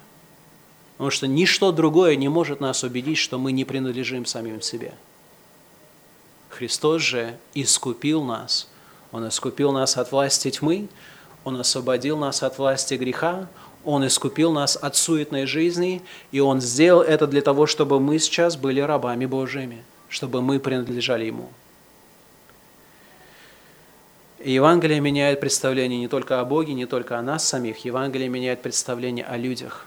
[0.93, 4.95] Потому что ничто другое не может нас убедить, что мы не принадлежим самим себе.
[6.51, 8.69] Христос же искупил нас.
[9.11, 10.89] Он искупил нас от власти тьмы,
[11.45, 13.49] Он освободил нас от власти греха,
[13.85, 18.57] он искупил нас от суетной жизни, и Он сделал это для того, чтобы мы сейчас
[18.57, 21.51] были рабами Божьими, чтобы мы принадлежали Ему.
[24.41, 27.85] И Евангелие меняет представление не только о Боге, не только о нас самих.
[27.85, 29.87] Евангелие меняет представление о людях.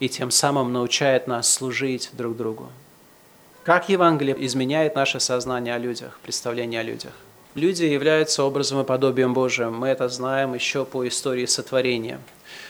[0.00, 2.68] И тем самым научает нас служить друг другу.
[3.64, 7.12] Как Евангелие изменяет наше сознание о людях, представление о людях?
[7.54, 9.74] Люди являются образом и подобием Божиим.
[9.74, 12.20] Мы это знаем еще по истории сотворения.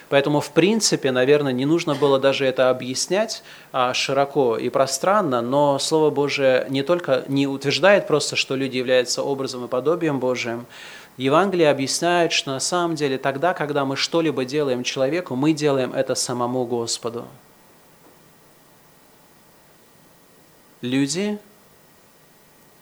[0.09, 3.43] Поэтому, в принципе, наверное, не нужно было даже это объяснять
[3.73, 9.23] а, широко и пространно, но Слово Божие не только не утверждает просто, что люди являются
[9.23, 10.67] образом и подобием Божиим,
[11.19, 16.15] Евангелие объясняет, что на самом деле тогда, когда мы что-либо делаем человеку, мы делаем это
[16.15, 17.27] самому Господу.
[20.81, 21.39] Люди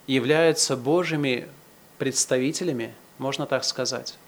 [0.07, 1.49] являются Божьими
[1.97, 4.19] представителями, можно так сказать.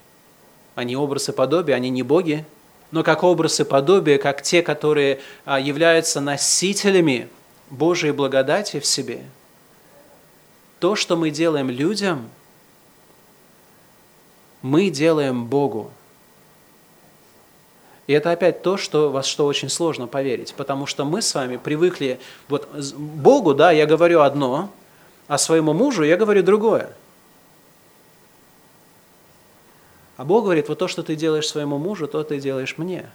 [0.75, 2.47] Они образ и подобие, они не боги,
[2.90, 7.29] но как образ и подобие, как те, которые а, являются носителями
[7.70, 9.22] Божьей благодати в себе.
[10.81, 12.31] То, что мы делаем людям,
[14.62, 15.90] мы делаем Богу.
[18.07, 21.59] И это опять то, что, во что очень сложно поверить, потому что мы с вами
[21.59, 24.70] привыкли, вот Богу, да, я говорю одно,
[25.27, 26.90] а своему мужу я говорю другое.
[30.18, 33.09] А Бог говорит, вот то, что ты делаешь своему мужу, то ты делаешь мне.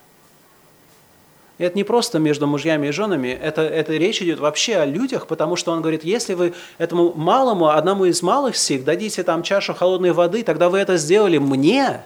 [1.57, 5.27] И это не просто между мужьями и женами, это, это речь идет вообще о людях,
[5.27, 9.73] потому что он говорит, если вы этому малому, одному из малых сих, дадите там чашу
[9.73, 12.05] холодной воды, тогда вы это сделали мне.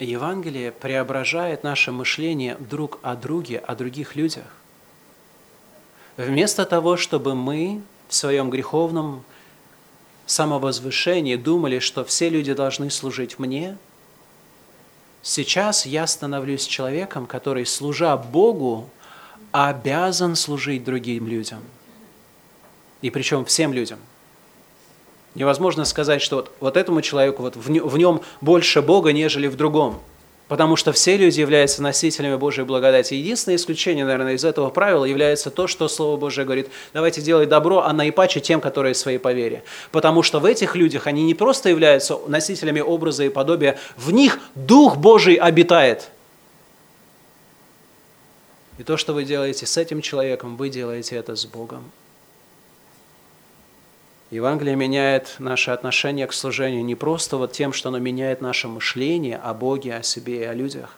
[0.00, 4.44] Евангелие преображает наше мышление друг о друге, о других людях.
[6.16, 9.24] Вместо того, чтобы мы в своем греховном
[10.26, 13.76] самовозвышении думали, что все люди должны служить мне,
[15.22, 18.88] сейчас я становлюсь человеком, который, служа Богу,
[19.52, 21.60] обязан служить другим людям.
[23.02, 23.98] И причем всем людям.
[25.34, 30.00] Невозможно сказать, что вот, вот этому человеку вот в нем больше Бога, нежели в другом–
[30.46, 33.14] Потому что все люди являются носителями Божьей благодати.
[33.14, 37.80] Единственное исключение, наверное, из этого правила является то, что Слово Божие говорит, давайте делать добро,
[37.80, 39.64] а наипаче тем, которые свои по вере.
[39.90, 44.38] Потому что в этих людях они не просто являются носителями образа и подобия, в них
[44.54, 46.10] Дух Божий обитает.
[48.76, 51.90] И то, что вы делаете с этим человеком, вы делаете это с Богом.
[54.34, 59.36] Евангелие меняет наше отношение к служению не просто вот тем, что оно меняет наше мышление
[59.36, 60.96] о Боге, о себе и о людях.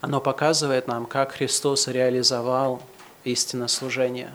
[0.00, 2.80] Оно показывает нам, как Христос реализовал
[3.24, 4.32] истинное служение.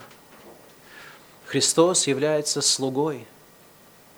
[1.48, 3.26] Христос является слугой.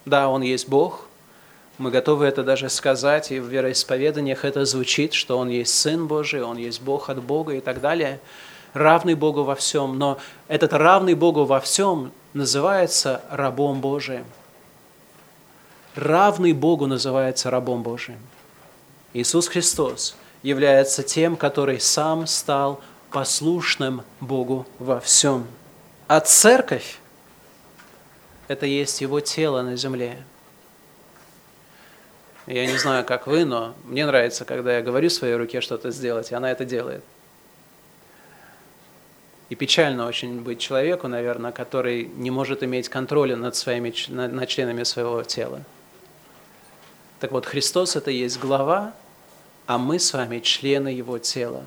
[0.04, 1.08] Да, Он есть Бог.
[1.78, 6.42] Мы готовы это даже сказать, и в вероисповеданиях это звучит, что Он есть Сын Божий,
[6.42, 8.20] Он есть Бог от Бога и так далее–
[8.78, 14.26] равный Богу во всем, но этот равный Богу во всем называется рабом Божиим.
[15.96, 18.20] Равный Богу называется рабом Божиим.
[19.13, 25.48] Иисус Христос является тем, который сам стал послушным Богу во всем.
[26.08, 27.00] А церковь–
[28.48, 30.24] это есть Его тело на земле.
[32.46, 36.32] Я не знаю, как вы, но мне нравится, когда я говорю своей руке что-то сделать,
[36.32, 37.04] и она это делает–
[39.50, 44.84] и печально очень быть человеку, наверное, который не может иметь контроля над, своими, над членами
[44.84, 45.62] своего тела.
[47.20, 48.94] Так вот, Христос– это есть глава,
[49.66, 51.64] а мы с вами члены Его тела.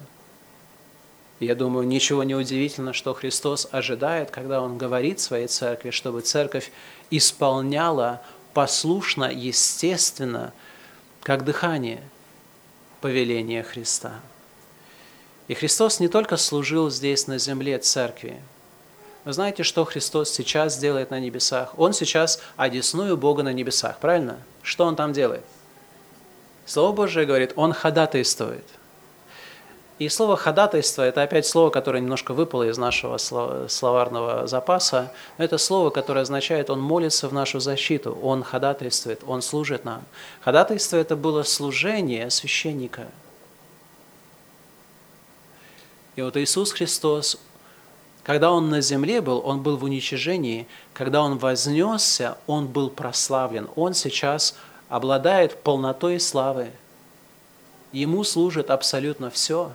[1.41, 6.71] я думаю, ничего не удивительно, что Христос ожидает, когда Он говорит своей церкви, чтобы церковь
[7.11, 10.53] исполняла послушно, естественно,
[11.23, 12.03] как дыхание
[13.01, 14.21] повеления Христа.
[15.51, 18.41] И Христос не только служил здесь на земле церкви.
[19.25, 21.77] Вы знаете, что Христос сейчас делает на небесах?
[21.77, 24.39] Он сейчас одесную Бога на небесах, правильно?
[24.63, 25.43] Что Он там делает?
[26.67, 28.65] Слово Божие говорит, Он ходатайствует.
[29.99, 33.19] И слово «ходатайство»– это опять слово, которое немножко выпало из нашего
[33.67, 35.13] словарного запаса.
[35.37, 40.05] Но это слово, которое означает «он молится в нашу защиту», «он ходатайствует», «он служит нам».
[40.43, 43.09] Ходатайство– это было служение священника–
[46.21, 47.39] и вот Иисус Христос,
[48.25, 53.71] когда Он на земле был, Он был в уничижении, когда Он вознесся, Он был прославлен.
[53.75, 54.55] Он сейчас
[54.91, 56.73] обладает полнотой славы.
[57.93, 59.73] Ему служит абсолютно все.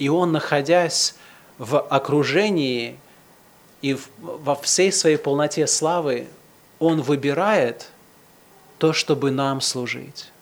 [0.00, 1.14] И Он, находясь
[1.58, 2.98] в окружении
[3.82, 6.26] и во всей своей полноте славы,
[6.80, 7.88] Он выбирает
[8.78, 10.32] то, чтобы нам служить.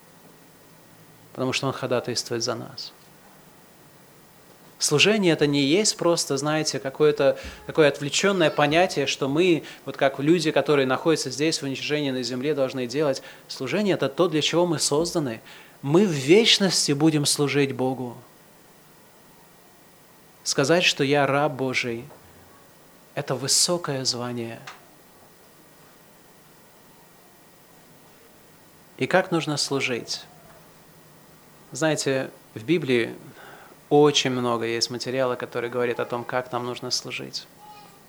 [1.34, 2.94] Потому что Он ходатайствует за нас.
[4.83, 10.51] Служение это не есть просто, знаете, какое-то такое отвлеченное понятие, что мы, вот как люди,
[10.51, 13.22] которые находятся здесь в уничижении на земле, должны делать.
[13.47, 15.41] Служение это то, для чего мы созданы.
[15.83, 18.16] Мы в вечности будем служить Богу.
[20.43, 22.05] Сказать, что я раб Божий,
[23.14, 24.59] это высокое звание.
[28.99, 30.22] И как нужно служить?
[31.70, 33.14] Знаете, в Библии
[33.93, 37.47] очень много есть материала, который говорит о том, как нам нужно служить.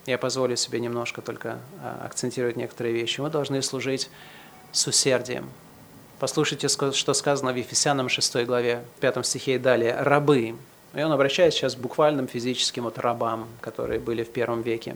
[0.05, 3.19] Я позволю себе немножко только а, акцентировать некоторые вещи.
[3.19, 4.09] Мы должны служить
[4.71, 5.49] с усердием.
[6.19, 9.97] Послушайте, что сказано в Ефесянам 6 главе, 5 стихе и далее.
[9.99, 10.55] «Рабы».
[10.93, 14.95] И он обращается сейчас к буквальным физическим вот рабам, которые были в первом веке.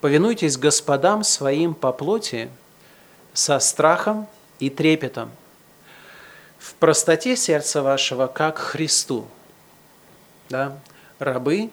[0.00, 2.48] «Повинуйтесь господам своим по плоти
[3.34, 4.26] со страхом
[4.58, 5.30] и трепетом,
[6.58, 9.26] в простоте сердца вашего, как Христу».
[10.48, 10.78] Да?
[11.18, 11.70] Рабы,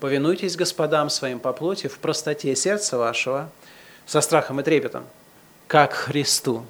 [0.00, 3.50] повинуйтесь господам своим по плоти в простоте сердца вашего,
[4.06, 5.04] со страхом и трепетом,
[5.66, 6.64] как Христу.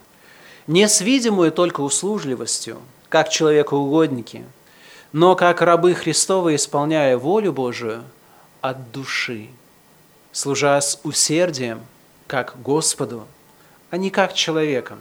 [0.67, 4.45] Не с видимую только услужливостью, как человекоугодники,
[5.13, 8.03] но как рабы Христовы, исполняя волю Божию
[8.61, 9.49] от души,
[10.33, 11.81] служа с усердием,
[12.27, 13.27] как Господу,
[13.91, 14.99] а не как человеком,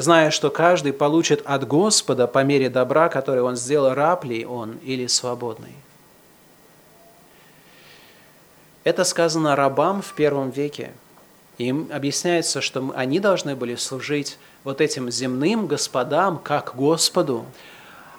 [0.00, 4.78] зная, что каждый получит от Господа по мере добра, которое он сделал, раб ли он
[4.82, 5.74] или свободный.
[8.84, 10.92] Это сказано рабам в первом веке.
[11.58, 17.44] Им объясняется, что они должны были служить вот этим земным господам, как Господу,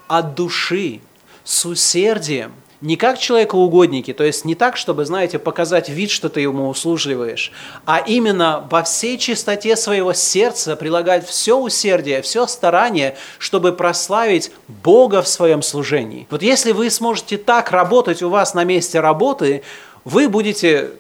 [0.08, 1.02] от души,
[1.44, 6.42] с усердием, не как человекоугодники, то есть не так, чтобы, знаете, показать вид, что ты
[6.42, 7.52] ему услужливаешь,
[7.86, 15.22] а именно во всей чистоте своего сердца прилагать все усердие, все старание, чтобы прославить Бога
[15.22, 16.28] в своем служении.
[16.32, 19.62] Вот если вы сможете так работать у вас на месте работы,
[20.04, 20.92] вы будете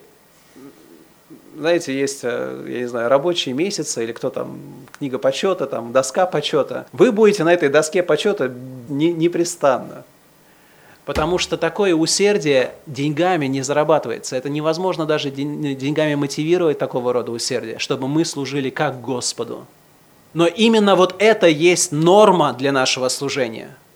[1.57, 4.57] знаете, есть, э, я не знаю, рабочие месяцы или кто там,
[4.97, 6.87] книга почета, там, доска почета.
[6.91, 8.51] Вы будете на этой доске почета
[8.89, 10.03] не, непрестанно.
[11.05, 14.35] Потому что такое усердие деньгами не зарабатывается.
[14.35, 19.65] Это невозможно даже деньгами мотивировать такого рода усердие, чтобы мы служили как Господу.
[20.33, 23.75] Но именно вот это есть норма для нашего служения–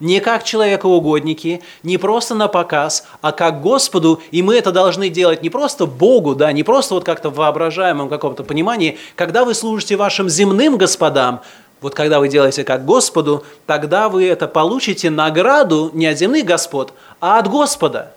[0.00, 5.42] не как человекоугодники, не просто на показ, а как Господу, и мы это должны делать
[5.42, 9.96] не просто Богу, да, не просто вот как-то в воображаемом каком-то понимании, когда вы служите
[9.96, 11.42] вашим земным господам,
[11.84, 16.94] вот когда вы делаете как Господу, тогда вы это получите награду не от земных господ,
[17.20, 18.14] а от Господа,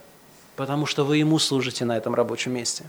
[0.55, 2.85] потому что вы Ему служите на этом рабочем месте.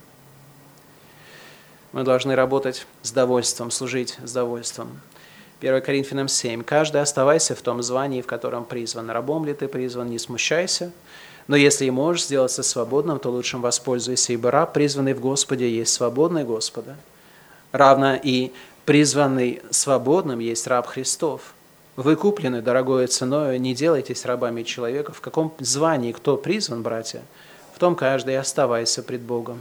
[1.90, 5.00] Мы должны работать с довольством, служить с довольством.
[5.60, 6.62] 1 Коринфянам 7.
[6.62, 9.10] «Каждый оставайся в том звании, в котором призван.
[9.10, 10.92] Рабом ли ты призван, не смущайся.
[11.48, 15.92] Но если и можешь сделаться свободным, то лучшим воспользуйся, ибо раб, призванный в Господе, есть
[15.92, 16.94] свободный Господа.
[17.72, 18.52] Равно и
[18.88, 21.52] призванный свободным есть раб Христов.
[21.96, 25.12] Вы куплены дорогой ценой, не делайтесь рабами человека.
[25.12, 27.20] В каком звании кто призван, братья,
[27.74, 29.58] в том каждый оставайся пред Богом.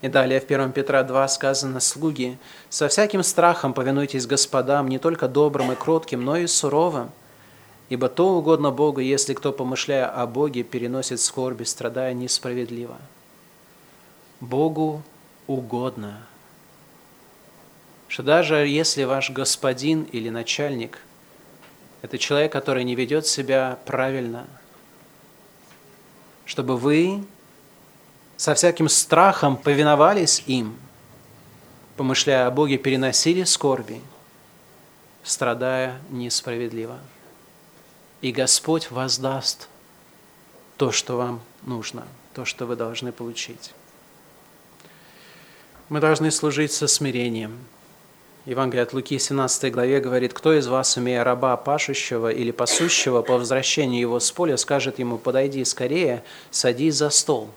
[0.00, 2.36] И далее в 1 Петра 2 сказано, «Слуги,
[2.68, 7.12] со всяким страхом повинуйтесь господам, не только добрым и кротким, но и суровым,
[7.90, 12.96] ибо то угодно Богу, если кто, помышляя о Боге, переносит скорби, страдая несправедливо».
[14.40, 15.04] Богу
[15.46, 16.22] угодно,
[18.12, 20.98] что даже если ваш господин или начальник–
[22.02, 24.46] это человек, который не ведет себя правильно,
[26.44, 27.24] чтобы вы
[28.36, 30.76] со всяким страхом повиновались им,
[31.96, 34.02] помышляя о Боге, переносили скорби,
[35.22, 36.98] страдая несправедливо.
[38.20, 39.70] И Господь воздаст
[40.76, 43.72] то, что вам нужно, то, что вы должны получить.
[45.88, 47.58] Мы должны служить со смирением.
[48.44, 53.38] Евангелие от Луки, 17 главе говорит, «Кто из вас, имея раба пашущего или пасущего, по
[53.38, 57.50] возвращению его с поля, скажет ему, подойди скорее, садись за стол».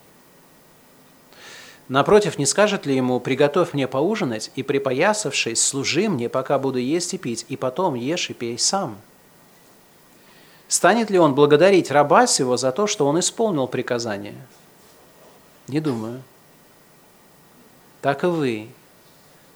[1.87, 7.15] Напротив, не скажет ли ему, приготовь мне поужинать, и припоясавшись, служи мне, пока буду есть
[7.15, 8.97] и пить, и потом ешь и пей сам?
[10.67, 14.35] Станет ли он благодарить раба сего за то, что он исполнил приказание?
[15.67, 16.21] Не думаю.
[18.01, 18.67] Так и вы,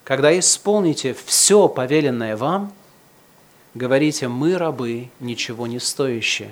[0.10, 2.74] когда исполните все повеленное вам,
[3.76, 6.50] говорите, мы рабы, ничего не стоящие,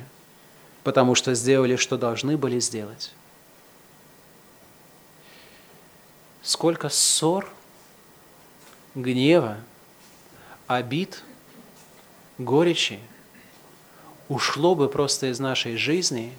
[0.84, 3.12] потому что сделали, что должны были сделать.
[6.44, 7.50] сколько ссор,
[8.96, 9.58] гнева,
[10.68, 11.24] обид,
[12.38, 13.00] горечи
[14.30, 16.32] ушло бы просто из нашей жизни,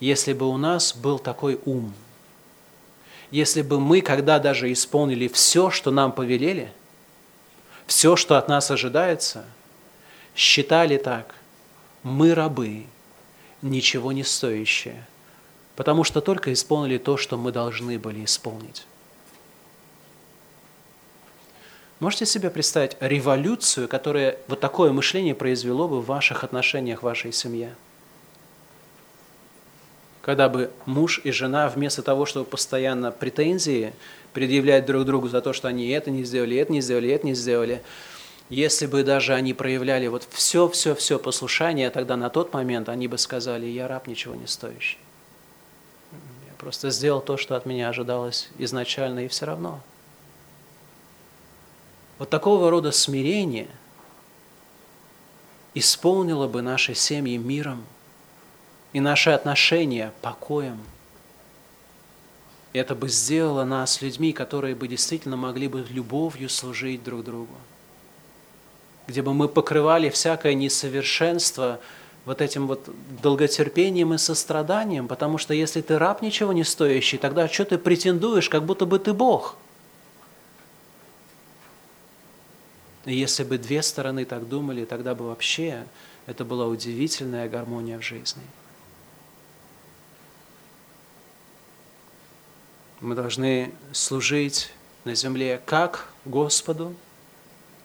[0.00, 1.92] если бы у нас был такой ум.
[3.30, 6.72] Если бы мы, когда даже исполнили все, что нам повелели,
[7.86, 9.44] все, что от нас ожидается,
[10.34, 11.34] считали так,
[12.02, 12.86] мы рабы,
[13.62, 15.06] ничего не стоящие,
[15.76, 18.86] потому что только исполнили то, что мы должны были исполнить.
[22.00, 27.30] Можете себе представить революцию, которая вот такое мышление произвело бы в ваших отношениях, в вашей
[27.30, 27.76] семье?
[30.30, 33.92] Когда бы муж и жена вместо того, чтобы постоянно претензии
[34.32, 37.34] предъявлять друг другу за то, что они это не сделали, это не сделали, это не
[37.34, 37.82] сделали,
[38.48, 43.66] если бы даже они проявляли вот все-все-все послушание, тогда на тот момент они бы сказали,
[43.66, 44.98] я раб ничего не стоящий.
[46.12, 49.80] Я просто сделал то, что от меня ожидалось изначально, и все равно.
[52.20, 53.66] Вот такого рода смирение
[55.74, 57.84] исполнило бы наши семьи миром
[58.92, 60.78] и наши отношения покоем.
[62.72, 67.54] Это бы сделало нас людьми, которые бы действительно могли бы любовью служить друг другу.
[69.06, 71.80] Где бы мы покрывали всякое несовершенство
[72.26, 72.88] вот этим вот
[73.22, 78.48] долготерпением и состраданием, потому что если ты раб ничего не стоящий, тогда что ты претендуешь,
[78.48, 79.56] как будто бы ты Бог?
[83.04, 85.86] И если бы две стороны так думали, тогда бы вообще
[86.26, 88.42] это была удивительная гармония в жизни–
[93.00, 94.70] Мы должны служить
[95.04, 96.94] на земле как Господу,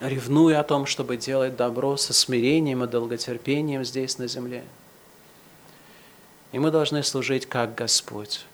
[0.01, 4.63] ревнуя о том, чтобы делать добро со смирением и долготерпением здесь на земле.
[6.51, 8.45] И мы должны служить как Господь,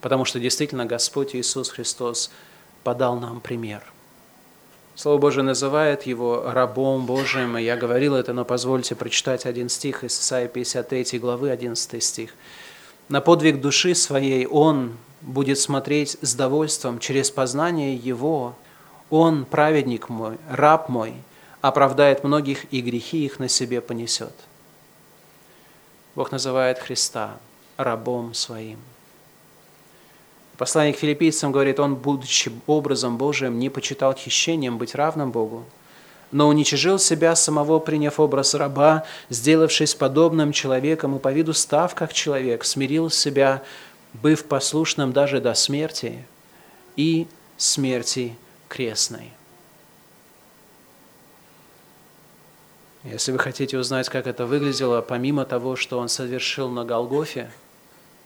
[0.00, 2.30] потому что действительно Господь Иисус Христос
[2.84, 3.82] подал нам пример.
[4.94, 10.04] Слово Божие называет его рабом Божиим, и я говорил это, но позвольте прочитать один стих
[10.04, 12.34] из Исаии 53 главы, 11 стих.
[13.10, 18.54] «На подвиг души своей Он, будет смотреть с довольством через познание Его.
[19.10, 21.14] Он, праведник мой, раб мой,
[21.60, 24.32] оправдает многих, и грехи их на себе понесет.
[26.14, 27.36] Бог называет Христа
[27.76, 28.78] рабом своим.
[30.56, 35.64] Посланник филиппийцам говорит, он, будучи образом Божиим, не почитал хищением быть равным Богу,
[36.32, 42.12] но уничижил себя самого, приняв образ раба, сделавшись подобным человеком и по виду став как
[42.12, 43.62] человек, смирил себя,
[44.12, 46.24] быв послушным даже до смерти
[46.96, 47.26] и
[47.56, 48.36] смерти
[48.68, 49.32] крестной.
[53.02, 57.50] Если вы хотите узнать, как это выглядело, помимо того, что он совершил на Голгофе,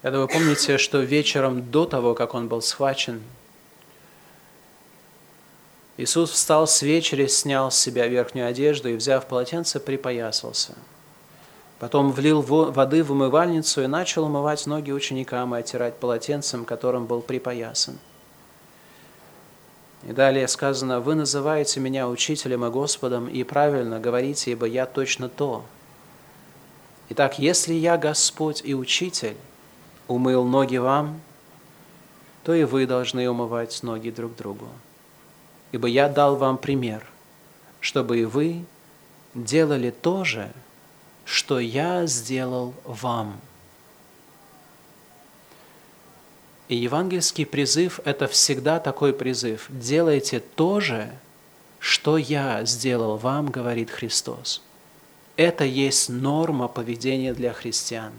[0.02, 3.22] это вы помните, что вечером до того, как он был схвачен,
[5.96, 10.74] Иисус встал с вечери, снял с себя верхнюю одежду и, взяв полотенце, припоясался–
[11.84, 17.20] Потом влил воды в умывальницу и начал умывать ноги ученикам и оттирать полотенцем, которым был
[17.20, 17.98] припоясан.
[20.08, 25.28] И далее сказано, «Вы называете меня учителем и Господом, и правильно говорите, ибо я точно
[25.28, 25.64] то».
[27.10, 29.36] Итак, если я Господь и Учитель,
[30.08, 31.20] умыл ноги вам,
[32.44, 34.68] то и вы должны умывать ноги друг другу.
[35.74, 37.04] Ибо я дал вам пример,
[37.80, 38.64] чтобы и вы
[39.34, 40.52] делали то же,
[41.24, 43.40] что я сделал вам.
[46.68, 49.66] И евангельский призыв– это всегда такой призыв.
[49.68, 51.10] Делайте то же,
[51.80, 54.62] что я сделал вам, говорит Христос.
[55.34, 58.12] Это есть норма поведения для христиан.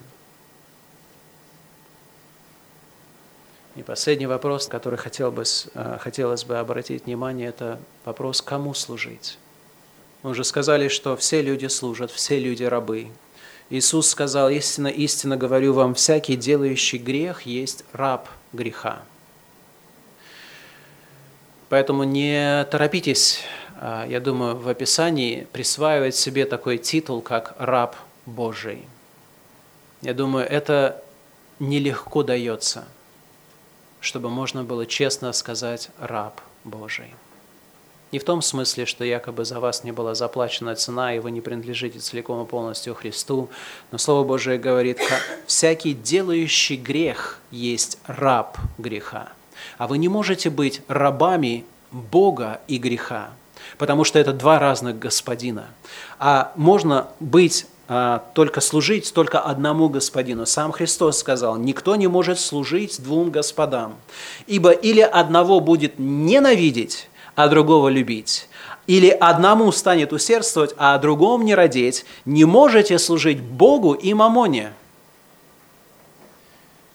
[3.75, 9.37] И последний вопрос, который хотел бы, э, хотелось бы обратить внимание, это вопрос, кому служить.
[10.23, 13.09] Мы уже сказали, что все люди служат, все люди рабы.
[13.69, 19.01] Иисус сказал, истинно, истинно говорю вам, всякий делающий грех есть раб греха.
[21.67, 23.41] Поэтому не торопитесь,
[23.77, 27.95] а, я думаю, в описании присваивать себе такой титул, как раб
[28.25, 28.87] Божий.
[30.01, 31.03] Я думаю, это
[31.59, 32.85] нелегко дается,
[34.05, 37.15] чтобы можно было честно сказать «раб Божий».
[38.11, 41.41] Не в том смысле, что якобы за вас не была заплачена цена, и вы не
[41.41, 43.49] принадлежите целиком и полностью Христу.
[43.91, 44.99] Но Слово Божие говорит,
[45.47, 49.29] всякий делающий грех есть раб греха.
[49.79, 53.31] А вы не можете быть рабами Бога и греха,
[53.79, 55.65] потому что это два разных господина.
[56.19, 60.45] А можно быть только служить только одному господину.
[60.45, 63.95] Сам Христос сказал, никто не может служить двум господам,
[64.47, 68.49] ибо или одного будет ненавидеть, а другого любить.
[68.87, 72.05] Или одному станет усердствовать, а о другом не родить.
[72.25, 74.73] Не можете служить Богу и мамоне.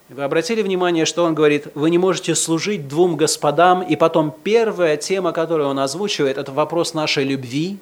[0.08, 4.96] Вы обратили внимание, что он говорит, вы не можете служить двум господам, и потом первая
[4.96, 7.78] тема, которую он озвучивает, это вопрос нашей любви.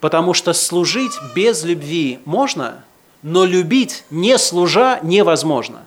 [0.00, 2.84] Потому что служить без любви можно,
[3.22, 5.82] но любить не служа невозможно.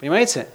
[0.00, 0.48] Понимаете?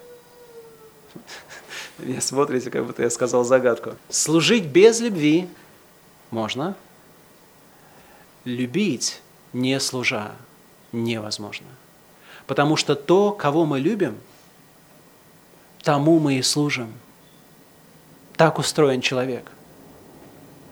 [1.98, 3.96] Вы смотрите, как будто я сказал загадку.
[4.10, 5.50] Служить без любви
[6.32, 6.76] можно.
[8.46, 9.22] Любить,
[9.52, 10.32] не служа,
[10.94, 11.68] невозможно.
[12.48, 14.18] Потому что то, кого мы любим,
[15.84, 16.94] тому мы и служим.
[18.38, 19.52] Так устроен человек.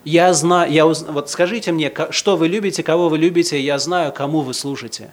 [0.07, 1.01] Я знаю, я уз...
[1.05, 5.11] вот скажите мне, что вы любите, кого вы любите, я знаю, кому вы служите.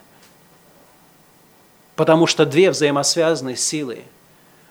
[1.97, 4.03] Потому что две взаимосвязанные силы.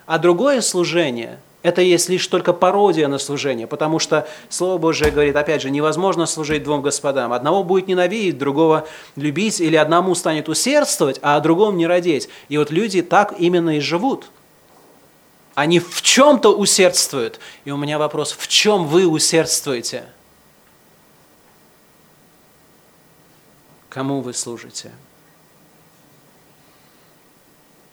[0.05, 5.35] А другое служение– это есть лишь только пародия на служение, потому что Слово Божие говорит,
[5.35, 7.33] опять же, невозможно служить двум господам.
[7.33, 12.29] Одного будет ненавидеть, другого любить, или одному станет усердствовать, а о другом не родить.
[12.47, 14.27] И вот люди так именно и живут–
[15.55, 17.39] они в чем-то усердствуют.
[17.65, 20.05] И у меня вопрос, в чем вы усердствуете?
[23.89, 24.91] Кому вы служите?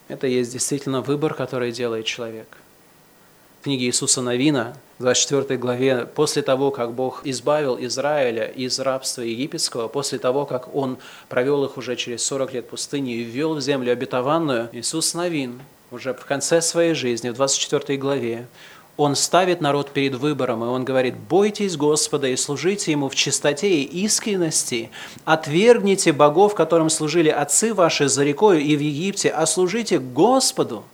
[0.08, 2.48] Это есть действительно выбор, который делает человек.
[3.61, 9.86] В книге Иисуса Новина, 24 главе, после того, как Бог избавил Израиля из рабства египетского,
[9.88, 10.96] после того, как Он
[11.28, 15.61] провел их уже через 40 лет пустыни и ввел в землю обетованную, Иисус Новин
[15.91, 18.47] уже в конце своей жизни, в 24 главе,
[18.97, 23.80] он ставит народ перед выбором, и он говорит, «Бойтесь Господа и служите Ему в чистоте
[23.80, 24.91] и искренности,
[25.24, 30.84] отвергните богов, которым служили отцы ваши за рекою и в Египте, а служите Господу».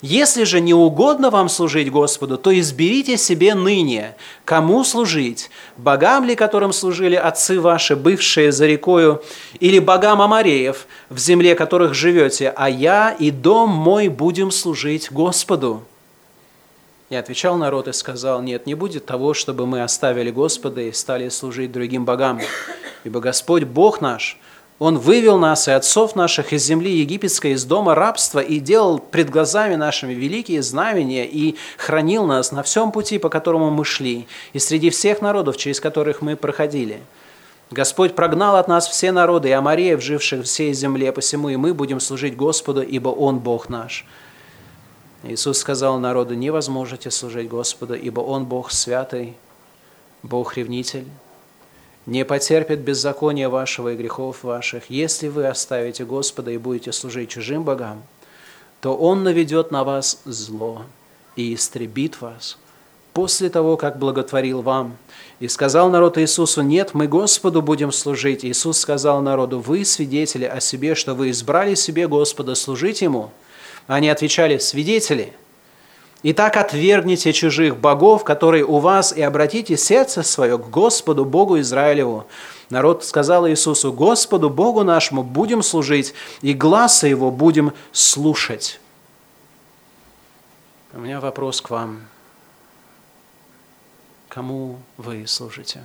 [0.00, 6.36] Если же не угодно вам служить Господу, то изберите себе ныне, кому служить, богам ли,
[6.36, 9.20] которым служили отцы ваши, бывшие за рекою,
[9.58, 15.82] или богам Амареев, в земле которых живете, а я и дом мой будем служить Господу.
[17.10, 21.28] И отвечал народ и сказал, нет, не будет того, чтобы мы оставили Господа и стали
[21.28, 22.38] служить другим богам.
[23.02, 24.38] Ибо Господь Бог наш–
[24.78, 29.28] он вывел нас и отцов наших из земли египетской, из дома рабства, и делал пред
[29.28, 34.58] глазами нашими великие знамения, и хранил нас на всем пути, по которому мы шли, и
[34.60, 37.00] среди всех народов, через которых мы проходили.
[37.72, 41.74] Господь прогнал от нас все народы и амареев, живших в всей земле, посему и мы
[41.74, 44.06] будем служить Господу, ибо Он Бог наш».
[45.24, 49.36] Иисус сказал народу, «Не возможете служить Господу, ибо Он Бог святый,
[50.22, 51.04] Бог ревнитель,
[52.08, 54.88] не потерпит беззакония вашего и грехов ваших.
[54.88, 58.02] Если вы оставите Господа и будете служить чужим богам,
[58.80, 60.86] то Он наведет на вас зло
[61.36, 62.56] и истребит вас
[63.12, 64.96] после того, как благотворил вам.
[65.38, 68.42] И сказал народ Иисусу, нет, мы Господу будем служить.
[68.42, 73.32] Иисус сказал народу, вы свидетели о себе, что вы избрали себе Господа служить Ему.
[73.86, 75.34] Они отвечали, свидетели–
[76.24, 82.26] Итак, отвергните чужих богов, которые у вас, и обратите сердце свое к Господу, Богу Израилеву.
[82.70, 88.80] Народ сказал Иисусу, Господу, Богу нашему будем служить, и глаза Его будем слушать.
[90.92, 92.00] У меня вопрос к вам.
[94.28, 95.84] Кому вы служите?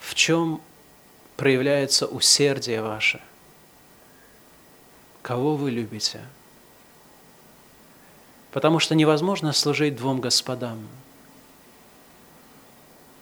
[0.00, 0.60] В чем
[1.36, 3.20] проявляется усердие ваше–
[5.26, 6.20] кого вы любите.
[8.52, 10.86] Потому что невозможно служить двум господам.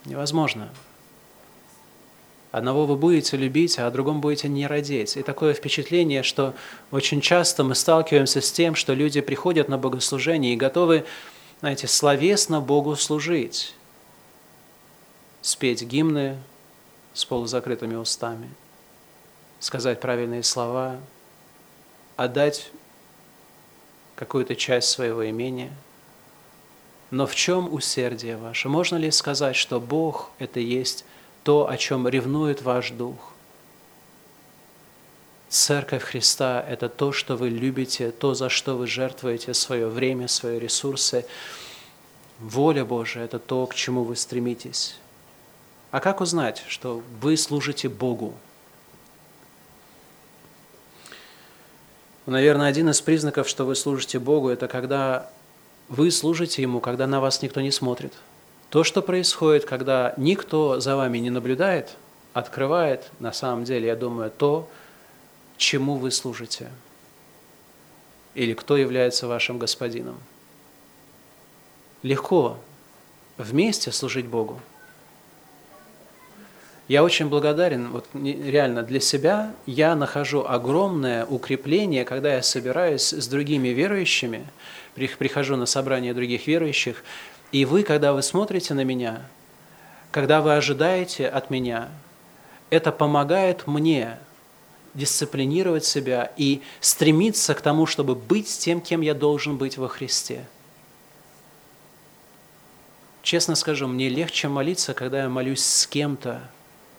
[0.05, 0.69] Невозможно.
[2.53, 5.17] Одного вы будете любить, а о другом будете не родить.
[5.17, 6.53] И такое впечатление, что
[6.91, 11.07] очень часто мы сталкиваемся с тем, что люди приходят на богослужение и готовы,
[11.61, 13.75] знаете, словесно Богу служить.
[15.41, 16.37] Спеть гимны
[17.15, 18.51] с полузакрытыми устами,
[19.59, 20.99] сказать правильные слова–
[22.17, 22.71] отдать
[24.15, 25.73] какую-то часть своего имения.
[27.11, 28.69] Но в чем усердие ваше?
[28.69, 31.05] Можно ли сказать, что Бог– это есть
[31.43, 33.33] то, о чем ревнует ваш дух?
[35.49, 40.59] Церковь Христа– это то, что вы любите, то, за что вы жертвуете свое время, свои
[40.59, 41.27] ресурсы.
[42.41, 44.97] Воля Божия– это то, к чему вы стремитесь.
[45.93, 48.35] А как узнать, что вы служите Богу,
[52.27, 55.31] Наверное, один из признаков, что вы служите Богу, это когда
[55.89, 58.15] вы служите Ему, когда на вас никто не смотрит.
[58.71, 61.97] То, что происходит, когда никто за вами не наблюдает,
[62.33, 64.69] открывает, на самом деле, я думаю, то,
[65.57, 66.71] чему вы служите.
[68.35, 70.19] Или кто является вашим господином.
[72.03, 72.57] Легко
[73.37, 74.61] вместе служить Богу–
[76.95, 83.27] я очень благодарен, вот реально для себя я нахожу огромное укрепление, когда я собираюсь с
[83.27, 84.47] другими верующими,
[84.95, 87.03] прихожу на собрание других верующих,
[87.51, 89.23] и вы, когда вы смотрите на меня,
[90.13, 91.89] когда вы ожидаете от меня,
[92.71, 94.21] это помогает мне
[94.95, 100.47] дисциплинировать себя и стремиться к тому, чтобы быть тем, кем я должен быть во Христе.
[103.23, 106.41] Честно скажу, мне легче молиться, когда я молюсь с кем-то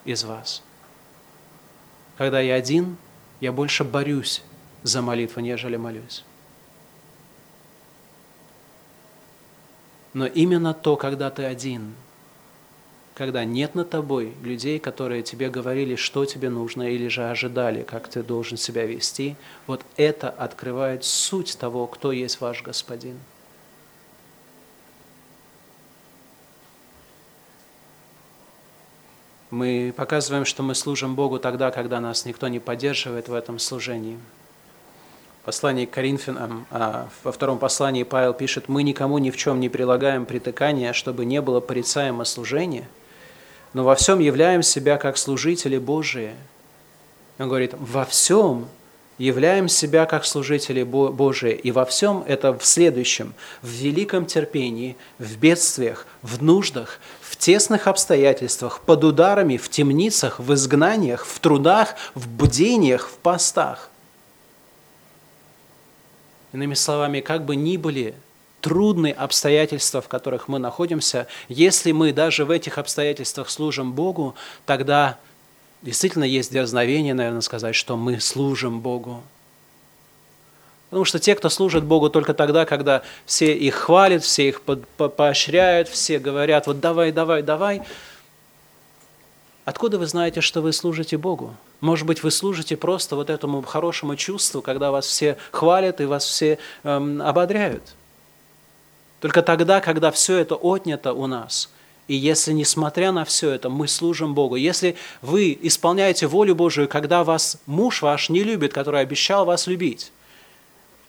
[0.06, 0.62] из вас.
[2.16, 2.96] Когда я один,
[3.40, 4.42] я больше борюсь
[4.82, 6.24] за молитву, нежели молюсь.
[10.14, 11.94] Но именно то, когда ты один–
[13.16, 18.08] когда нет над тобой людей, которые тебе говорили, что тебе нужно, или же ожидали, как
[18.08, 19.36] ты должен себя вести,
[19.66, 23.18] вот это открывает суть того, кто есть ваш Господин.
[29.50, 34.18] Мы показываем, что мы служим Богу тогда, когда нас никто не поддерживает в этом служении.
[35.44, 39.68] Послание к Коринфянам, а во втором послании Павел пишет, «Мы никому ни в чем не
[39.68, 42.88] прилагаем притыкания, чтобы не было порицаемо служение,
[43.72, 46.34] но во всем являем себя как служители Божии.
[47.38, 48.66] Он говорит, во всем
[49.18, 55.36] являем себя как служители Божии, и во всем это в следующем, в великом терпении, в
[55.36, 56.98] бедствиях, в нуждах,
[57.28, 63.90] в тесных обстоятельствах, под ударами, в темницах, в изгнаниях, в трудах, в бдениях, в постах.
[66.52, 68.14] Иными словами, как бы ни были
[68.60, 75.18] трудные обстоятельства, в которых мы находимся, если мы даже в этих обстоятельствах служим Богу, тогда
[75.82, 79.22] действительно есть дерзновение, наверное, сказать, что мы служим Богу.
[80.90, 85.88] Потому что те, кто служит Богу только тогда, когда все их хвалят, все их поощряют,
[85.88, 87.82] все говорят, вот давай, давай, давай.
[89.64, 91.56] Откуда вы знаете, что вы служите Богу?
[91.80, 96.24] Может быть, вы служите просто вот этому хорошему чувству, когда вас все хвалят и вас
[96.24, 97.82] все эм, ободряют.
[99.20, 101.68] Только тогда, когда все это отнято у нас,
[102.06, 107.24] и если, несмотря на все это, мы служим Богу, если вы исполняете волю Божию, когда
[107.24, 110.12] вас муж ваш не любит, который обещал вас любить,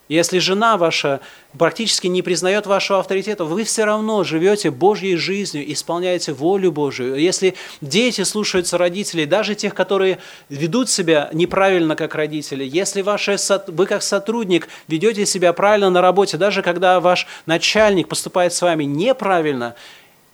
[0.08, 1.20] если жена ваша
[1.56, 7.16] практически не признает вашего авторитета, вы все равно живете Божьей жизнью, исполняете волю Божию.
[7.16, 13.36] Если дети слушаются родителей, даже тех, которые ведут себя неправильно как родители, если ваши,
[13.66, 18.84] вы как сотрудник ведете себя правильно на работе, даже когда ваш начальник поступает с вами
[18.84, 19.74] неправильно,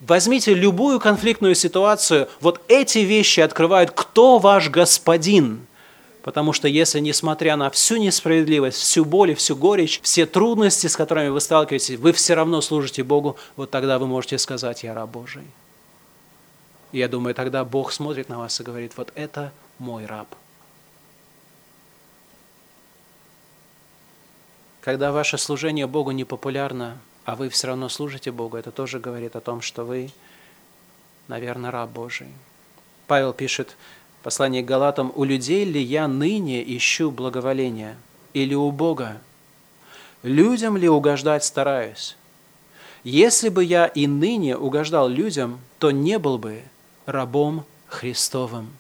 [0.01, 5.67] Возьмите любую конфликтную ситуацию, вот эти вещи открывают, кто ваш господин–
[6.25, 10.97] Потому что если, несмотря на всю несправедливость, всю боль и всю горечь, все трудности, с
[10.97, 15.11] которыми вы сталкиваетесь, вы все равно служите Богу, вот тогда вы можете сказать, я раб
[15.11, 15.45] Божий.
[16.93, 20.35] И я думаю, тогда Бог смотрит на вас и говорит, вот это мой раб.
[24.81, 26.97] Когда ваше служение Богу не популярно,
[27.27, 30.11] а вы все равно служите Богу, это тоже говорит о том, что вы,
[31.29, 32.29] наверное, раб Божий.
[33.07, 33.77] Павел пишет
[34.25, 37.95] Послание к Галатам, «У людей ли я ныне ищу благоволения,
[38.33, 39.21] или у Бога?
[40.23, 42.17] Людям ли угождать стараюсь?
[43.03, 46.63] Если бы я и ныне угождал людям, то не был бы
[47.07, 48.71] рабом Христовым»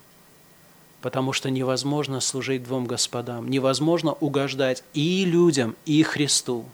[1.02, 6.64] потому что невозможно служить двум господам, невозможно угождать и людям, и Христу.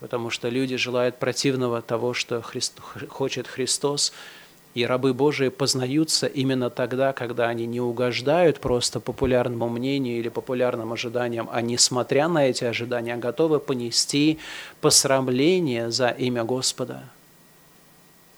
[0.00, 4.14] Потому что люди желают противного того, что Христ, хочет Христос,
[4.74, 10.92] и рабы Божии познаются именно тогда, когда они не угождают просто популярному мнению или популярным
[10.92, 14.40] ожиданиям, а несмотря на эти ожидания, готовы понести
[14.80, 17.04] посрамление за имя Господа.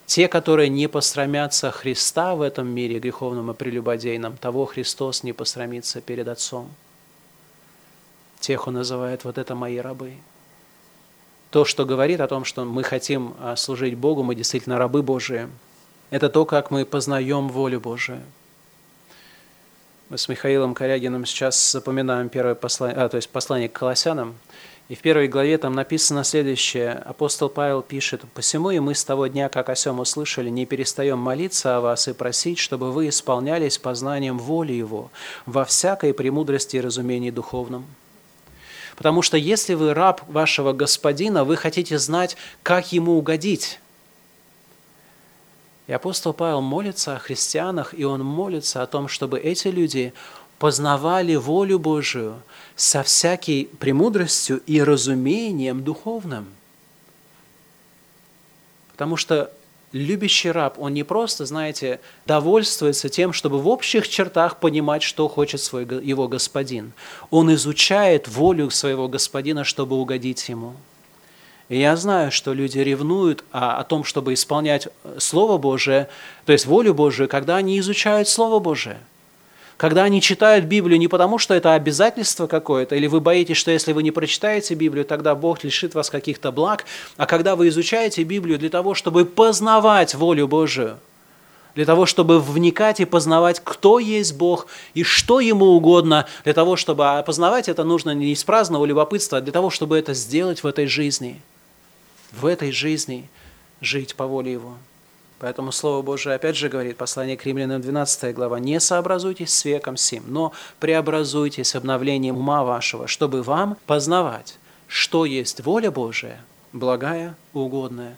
[0.05, 6.03] Те, которые не посрамятся Христа в этом мире греховном и прелюбодейном, того Христос не посрамится
[6.03, 6.69] перед Отцом.
[8.41, 10.13] Тех Он называет вот это мои рабы.
[11.51, 15.49] То, что говорит о том, что мы хотим а, служить Богу, мы действительно рабы Божии–
[16.11, 18.23] это то, как мы познаем волю Божию.
[20.09, 24.37] Мы с Михаилом Корягиным сейчас запоминаем первое послание, а, то есть послание к Колоссянам.
[24.89, 26.93] И в первой главе там написано следующее.
[26.93, 31.19] Апостол Павел пишет, «Посему и мы с того дня, как о сем услышали, не перестаем
[31.19, 35.11] молиться о вас и просить, чтобы вы исполнялись познанием воли Его
[35.45, 37.85] во всякой премудрости и разумении духовном».
[38.97, 43.79] Потому что если вы раб вашего господина, вы хотите знать, как ему угодить.
[45.87, 50.13] И апостол Павел молится о христианах, и он молится о том, чтобы эти люди
[50.59, 52.43] познавали волю Божию
[52.75, 56.47] со всякой премудростью и разумением духовным.
[58.93, 59.53] Потому что
[59.93, 65.61] любящий раб, он не просто, знаете, довольствуется тем, чтобы в общих чертах понимать, что хочет
[65.61, 66.93] свой, его господин.
[67.31, 70.75] Он изучает волю своего господина, чтобы угодить ему.
[71.69, 74.89] И я знаю, что люди ревнуют о, о том, чтобы исполнять
[75.19, 76.09] Слово Божие,
[76.45, 78.99] то есть волю Божию, когда они изучают Слово Божие.
[79.77, 83.93] когда они читают Библию не потому, что это обязательство какое-то, или вы боитесь, что если
[83.93, 86.85] вы не прочитаете Библию, тогда Бог лишит вас каких-то благ,
[87.17, 90.99] а когда вы изучаете Библию для того, чтобы познавать волю Божию,
[91.75, 96.77] для того, чтобы вникать и познавать, кто есть Бог и что Ему угодно, для того,
[96.77, 100.63] чтобы а познавать это нужно не из праздного любопытства, а для того, чтобы это сделать
[100.63, 101.43] в этой жизни,
[102.37, 103.29] в этой жизни
[103.81, 104.77] жить по воле Его.
[105.39, 109.97] Поэтому Слово Божие опять же говорит, послание к римлянам 12 глава, «Не сообразуйтесь с веком
[109.97, 118.17] сим, но преобразуйтесь обновлением ума вашего, чтобы вам познавать, что есть воля Божия, благая, угодная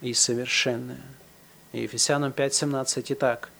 [0.00, 1.02] и совершенная».
[1.72, 3.50] И Ефесянам 5.17 Итак,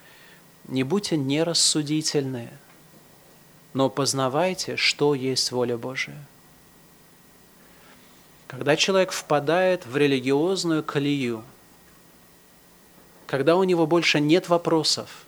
[0.68, 2.48] «Не будьте нерассудительны,
[3.72, 6.26] но познавайте, что есть воля Божия».
[8.50, 11.44] Когда человек впадает в религиозную колею–
[13.30, 15.24] когда у него больше нет вопросов,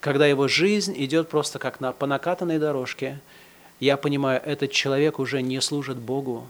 [0.00, 3.18] когда его жизнь идет просто как на, по накатанной дорожке,
[3.80, 6.46] я понимаю, этот человек уже не служит Богу,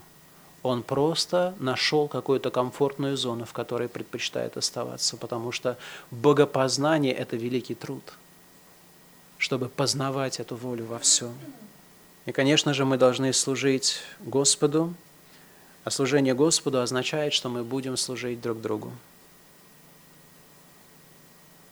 [0.63, 5.77] он просто нашел какую-то комфортную зону, в которой предпочитает оставаться, потому что
[6.11, 8.03] богопознание– это великий труд,
[9.37, 11.33] чтобы познавать эту волю во всем.
[12.25, 14.93] И, конечно же, мы должны служить Господу,
[15.87, 18.91] а служение Господу означает, что мы будем служить друг другу.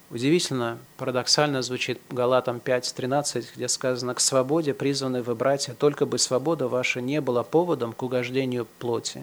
[0.09, 6.69] Удивительно, парадоксально звучит Галатам 5.13, где сказано, «К свободе призваны вы, братья, только бы свобода
[6.69, 9.21] ваша не была поводом к угождению плоти,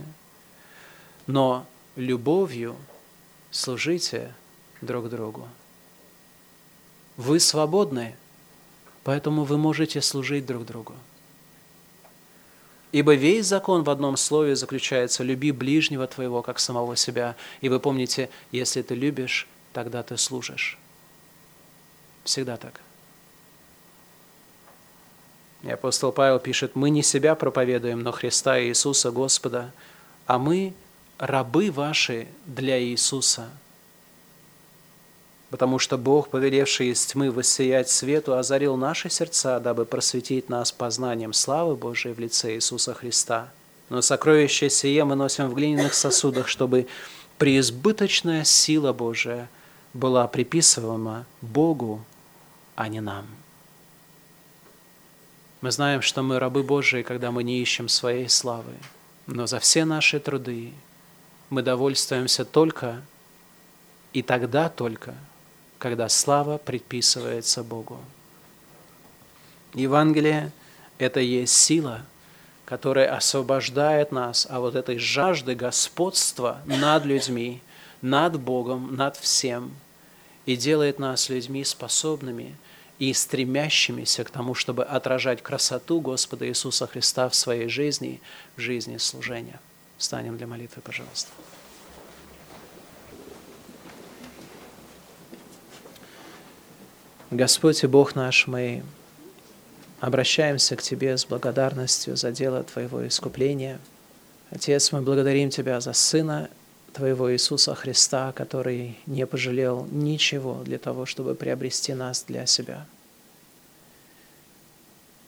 [1.26, 1.64] но
[1.96, 2.76] любовью
[3.50, 4.34] служите
[4.82, 5.48] друг другу».
[7.16, 8.14] Вы свободны,
[9.04, 10.92] поэтому вы можете служить друг другу.
[12.92, 17.36] Ибо весь закон в одном слове заключается «люби ближнего твоего, как самого себя».
[17.62, 20.78] И вы помните, если ты любишь, тогда ты служишь.
[22.24, 22.80] Всегда так.
[25.62, 29.72] И апостол Павел пишет, мы не себя проповедуем, но Христа и Иисуса Господа,
[30.26, 30.74] а мы
[31.18, 33.48] рабы ваши для Иисуса.
[35.52, 41.34] Потому что Бог, повелевший из тьмы воссиять свету, озарил наши сердца, дабы просветить нас познанием
[41.34, 43.50] славы Божией в лице Иисуса Христа.
[43.90, 46.86] Но сокровище сие мы носим в глиняных сосудах, чтобы
[47.36, 49.50] преизбыточная сила Божия
[49.92, 52.02] была приписываема Богу
[52.74, 53.26] а не нам.
[55.60, 58.72] Мы знаем, что мы рабы Божии, когда мы не ищем своей славы,
[59.26, 60.72] но за все наши труды
[61.50, 63.02] мы довольствуемся только
[64.14, 65.14] и тогда только,
[65.82, 67.98] когда слава предписывается Богу.
[69.74, 70.52] Евангелие–
[70.98, 72.02] это есть сила,
[72.64, 77.60] которая освобождает нас от вот этой жажды господства над людьми,
[78.00, 79.72] над Богом, над всем,
[80.46, 82.54] и делает нас людьми способными
[83.00, 88.20] и стремящимися к тому, чтобы отражать красоту Господа Иисуса Христа в своей жизни,
[88.56, 89.58] в жизни служения.
[89.98, 91.32] Встанем для молитвы, пожалуйста.
[97.32, 98.82] Господь и Бог наш, мы
[100.00, 103.80] обращаемся к Тебе с благодарностью за дело Твоего искупления.
[104.50, 106.50] Отец, мы благодарим Тебя за Сына
[106.92, 112.84] Твоего Иисуса Христа, который не пожалел ничего для того, чтобы приобрести нас для себя.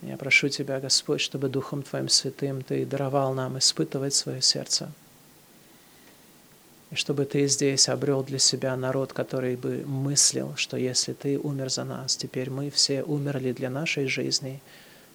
[0.02, 4.92] Я прошу Тебя, Господь, чтобы Духом Твоим Святым Ты даровал нам испытывать свое сердце.
[6.94, 11.68] И чтобы Ты здесь обрел для себя народ, который бы мыслил, что если Ты умер
[11.68, 14.62] за нас, теперь мы все умерли для нашей жизни,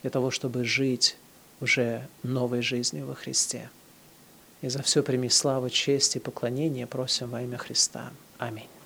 [0.01, 1.15] для того, чтобы жить
[1.61, 3.69] уже новой жизнью во Христе.
[4.61, 8.11] И за все прими славу, честь и поклонение просим во имя Христа.
[8.39, 8.78] Аминь.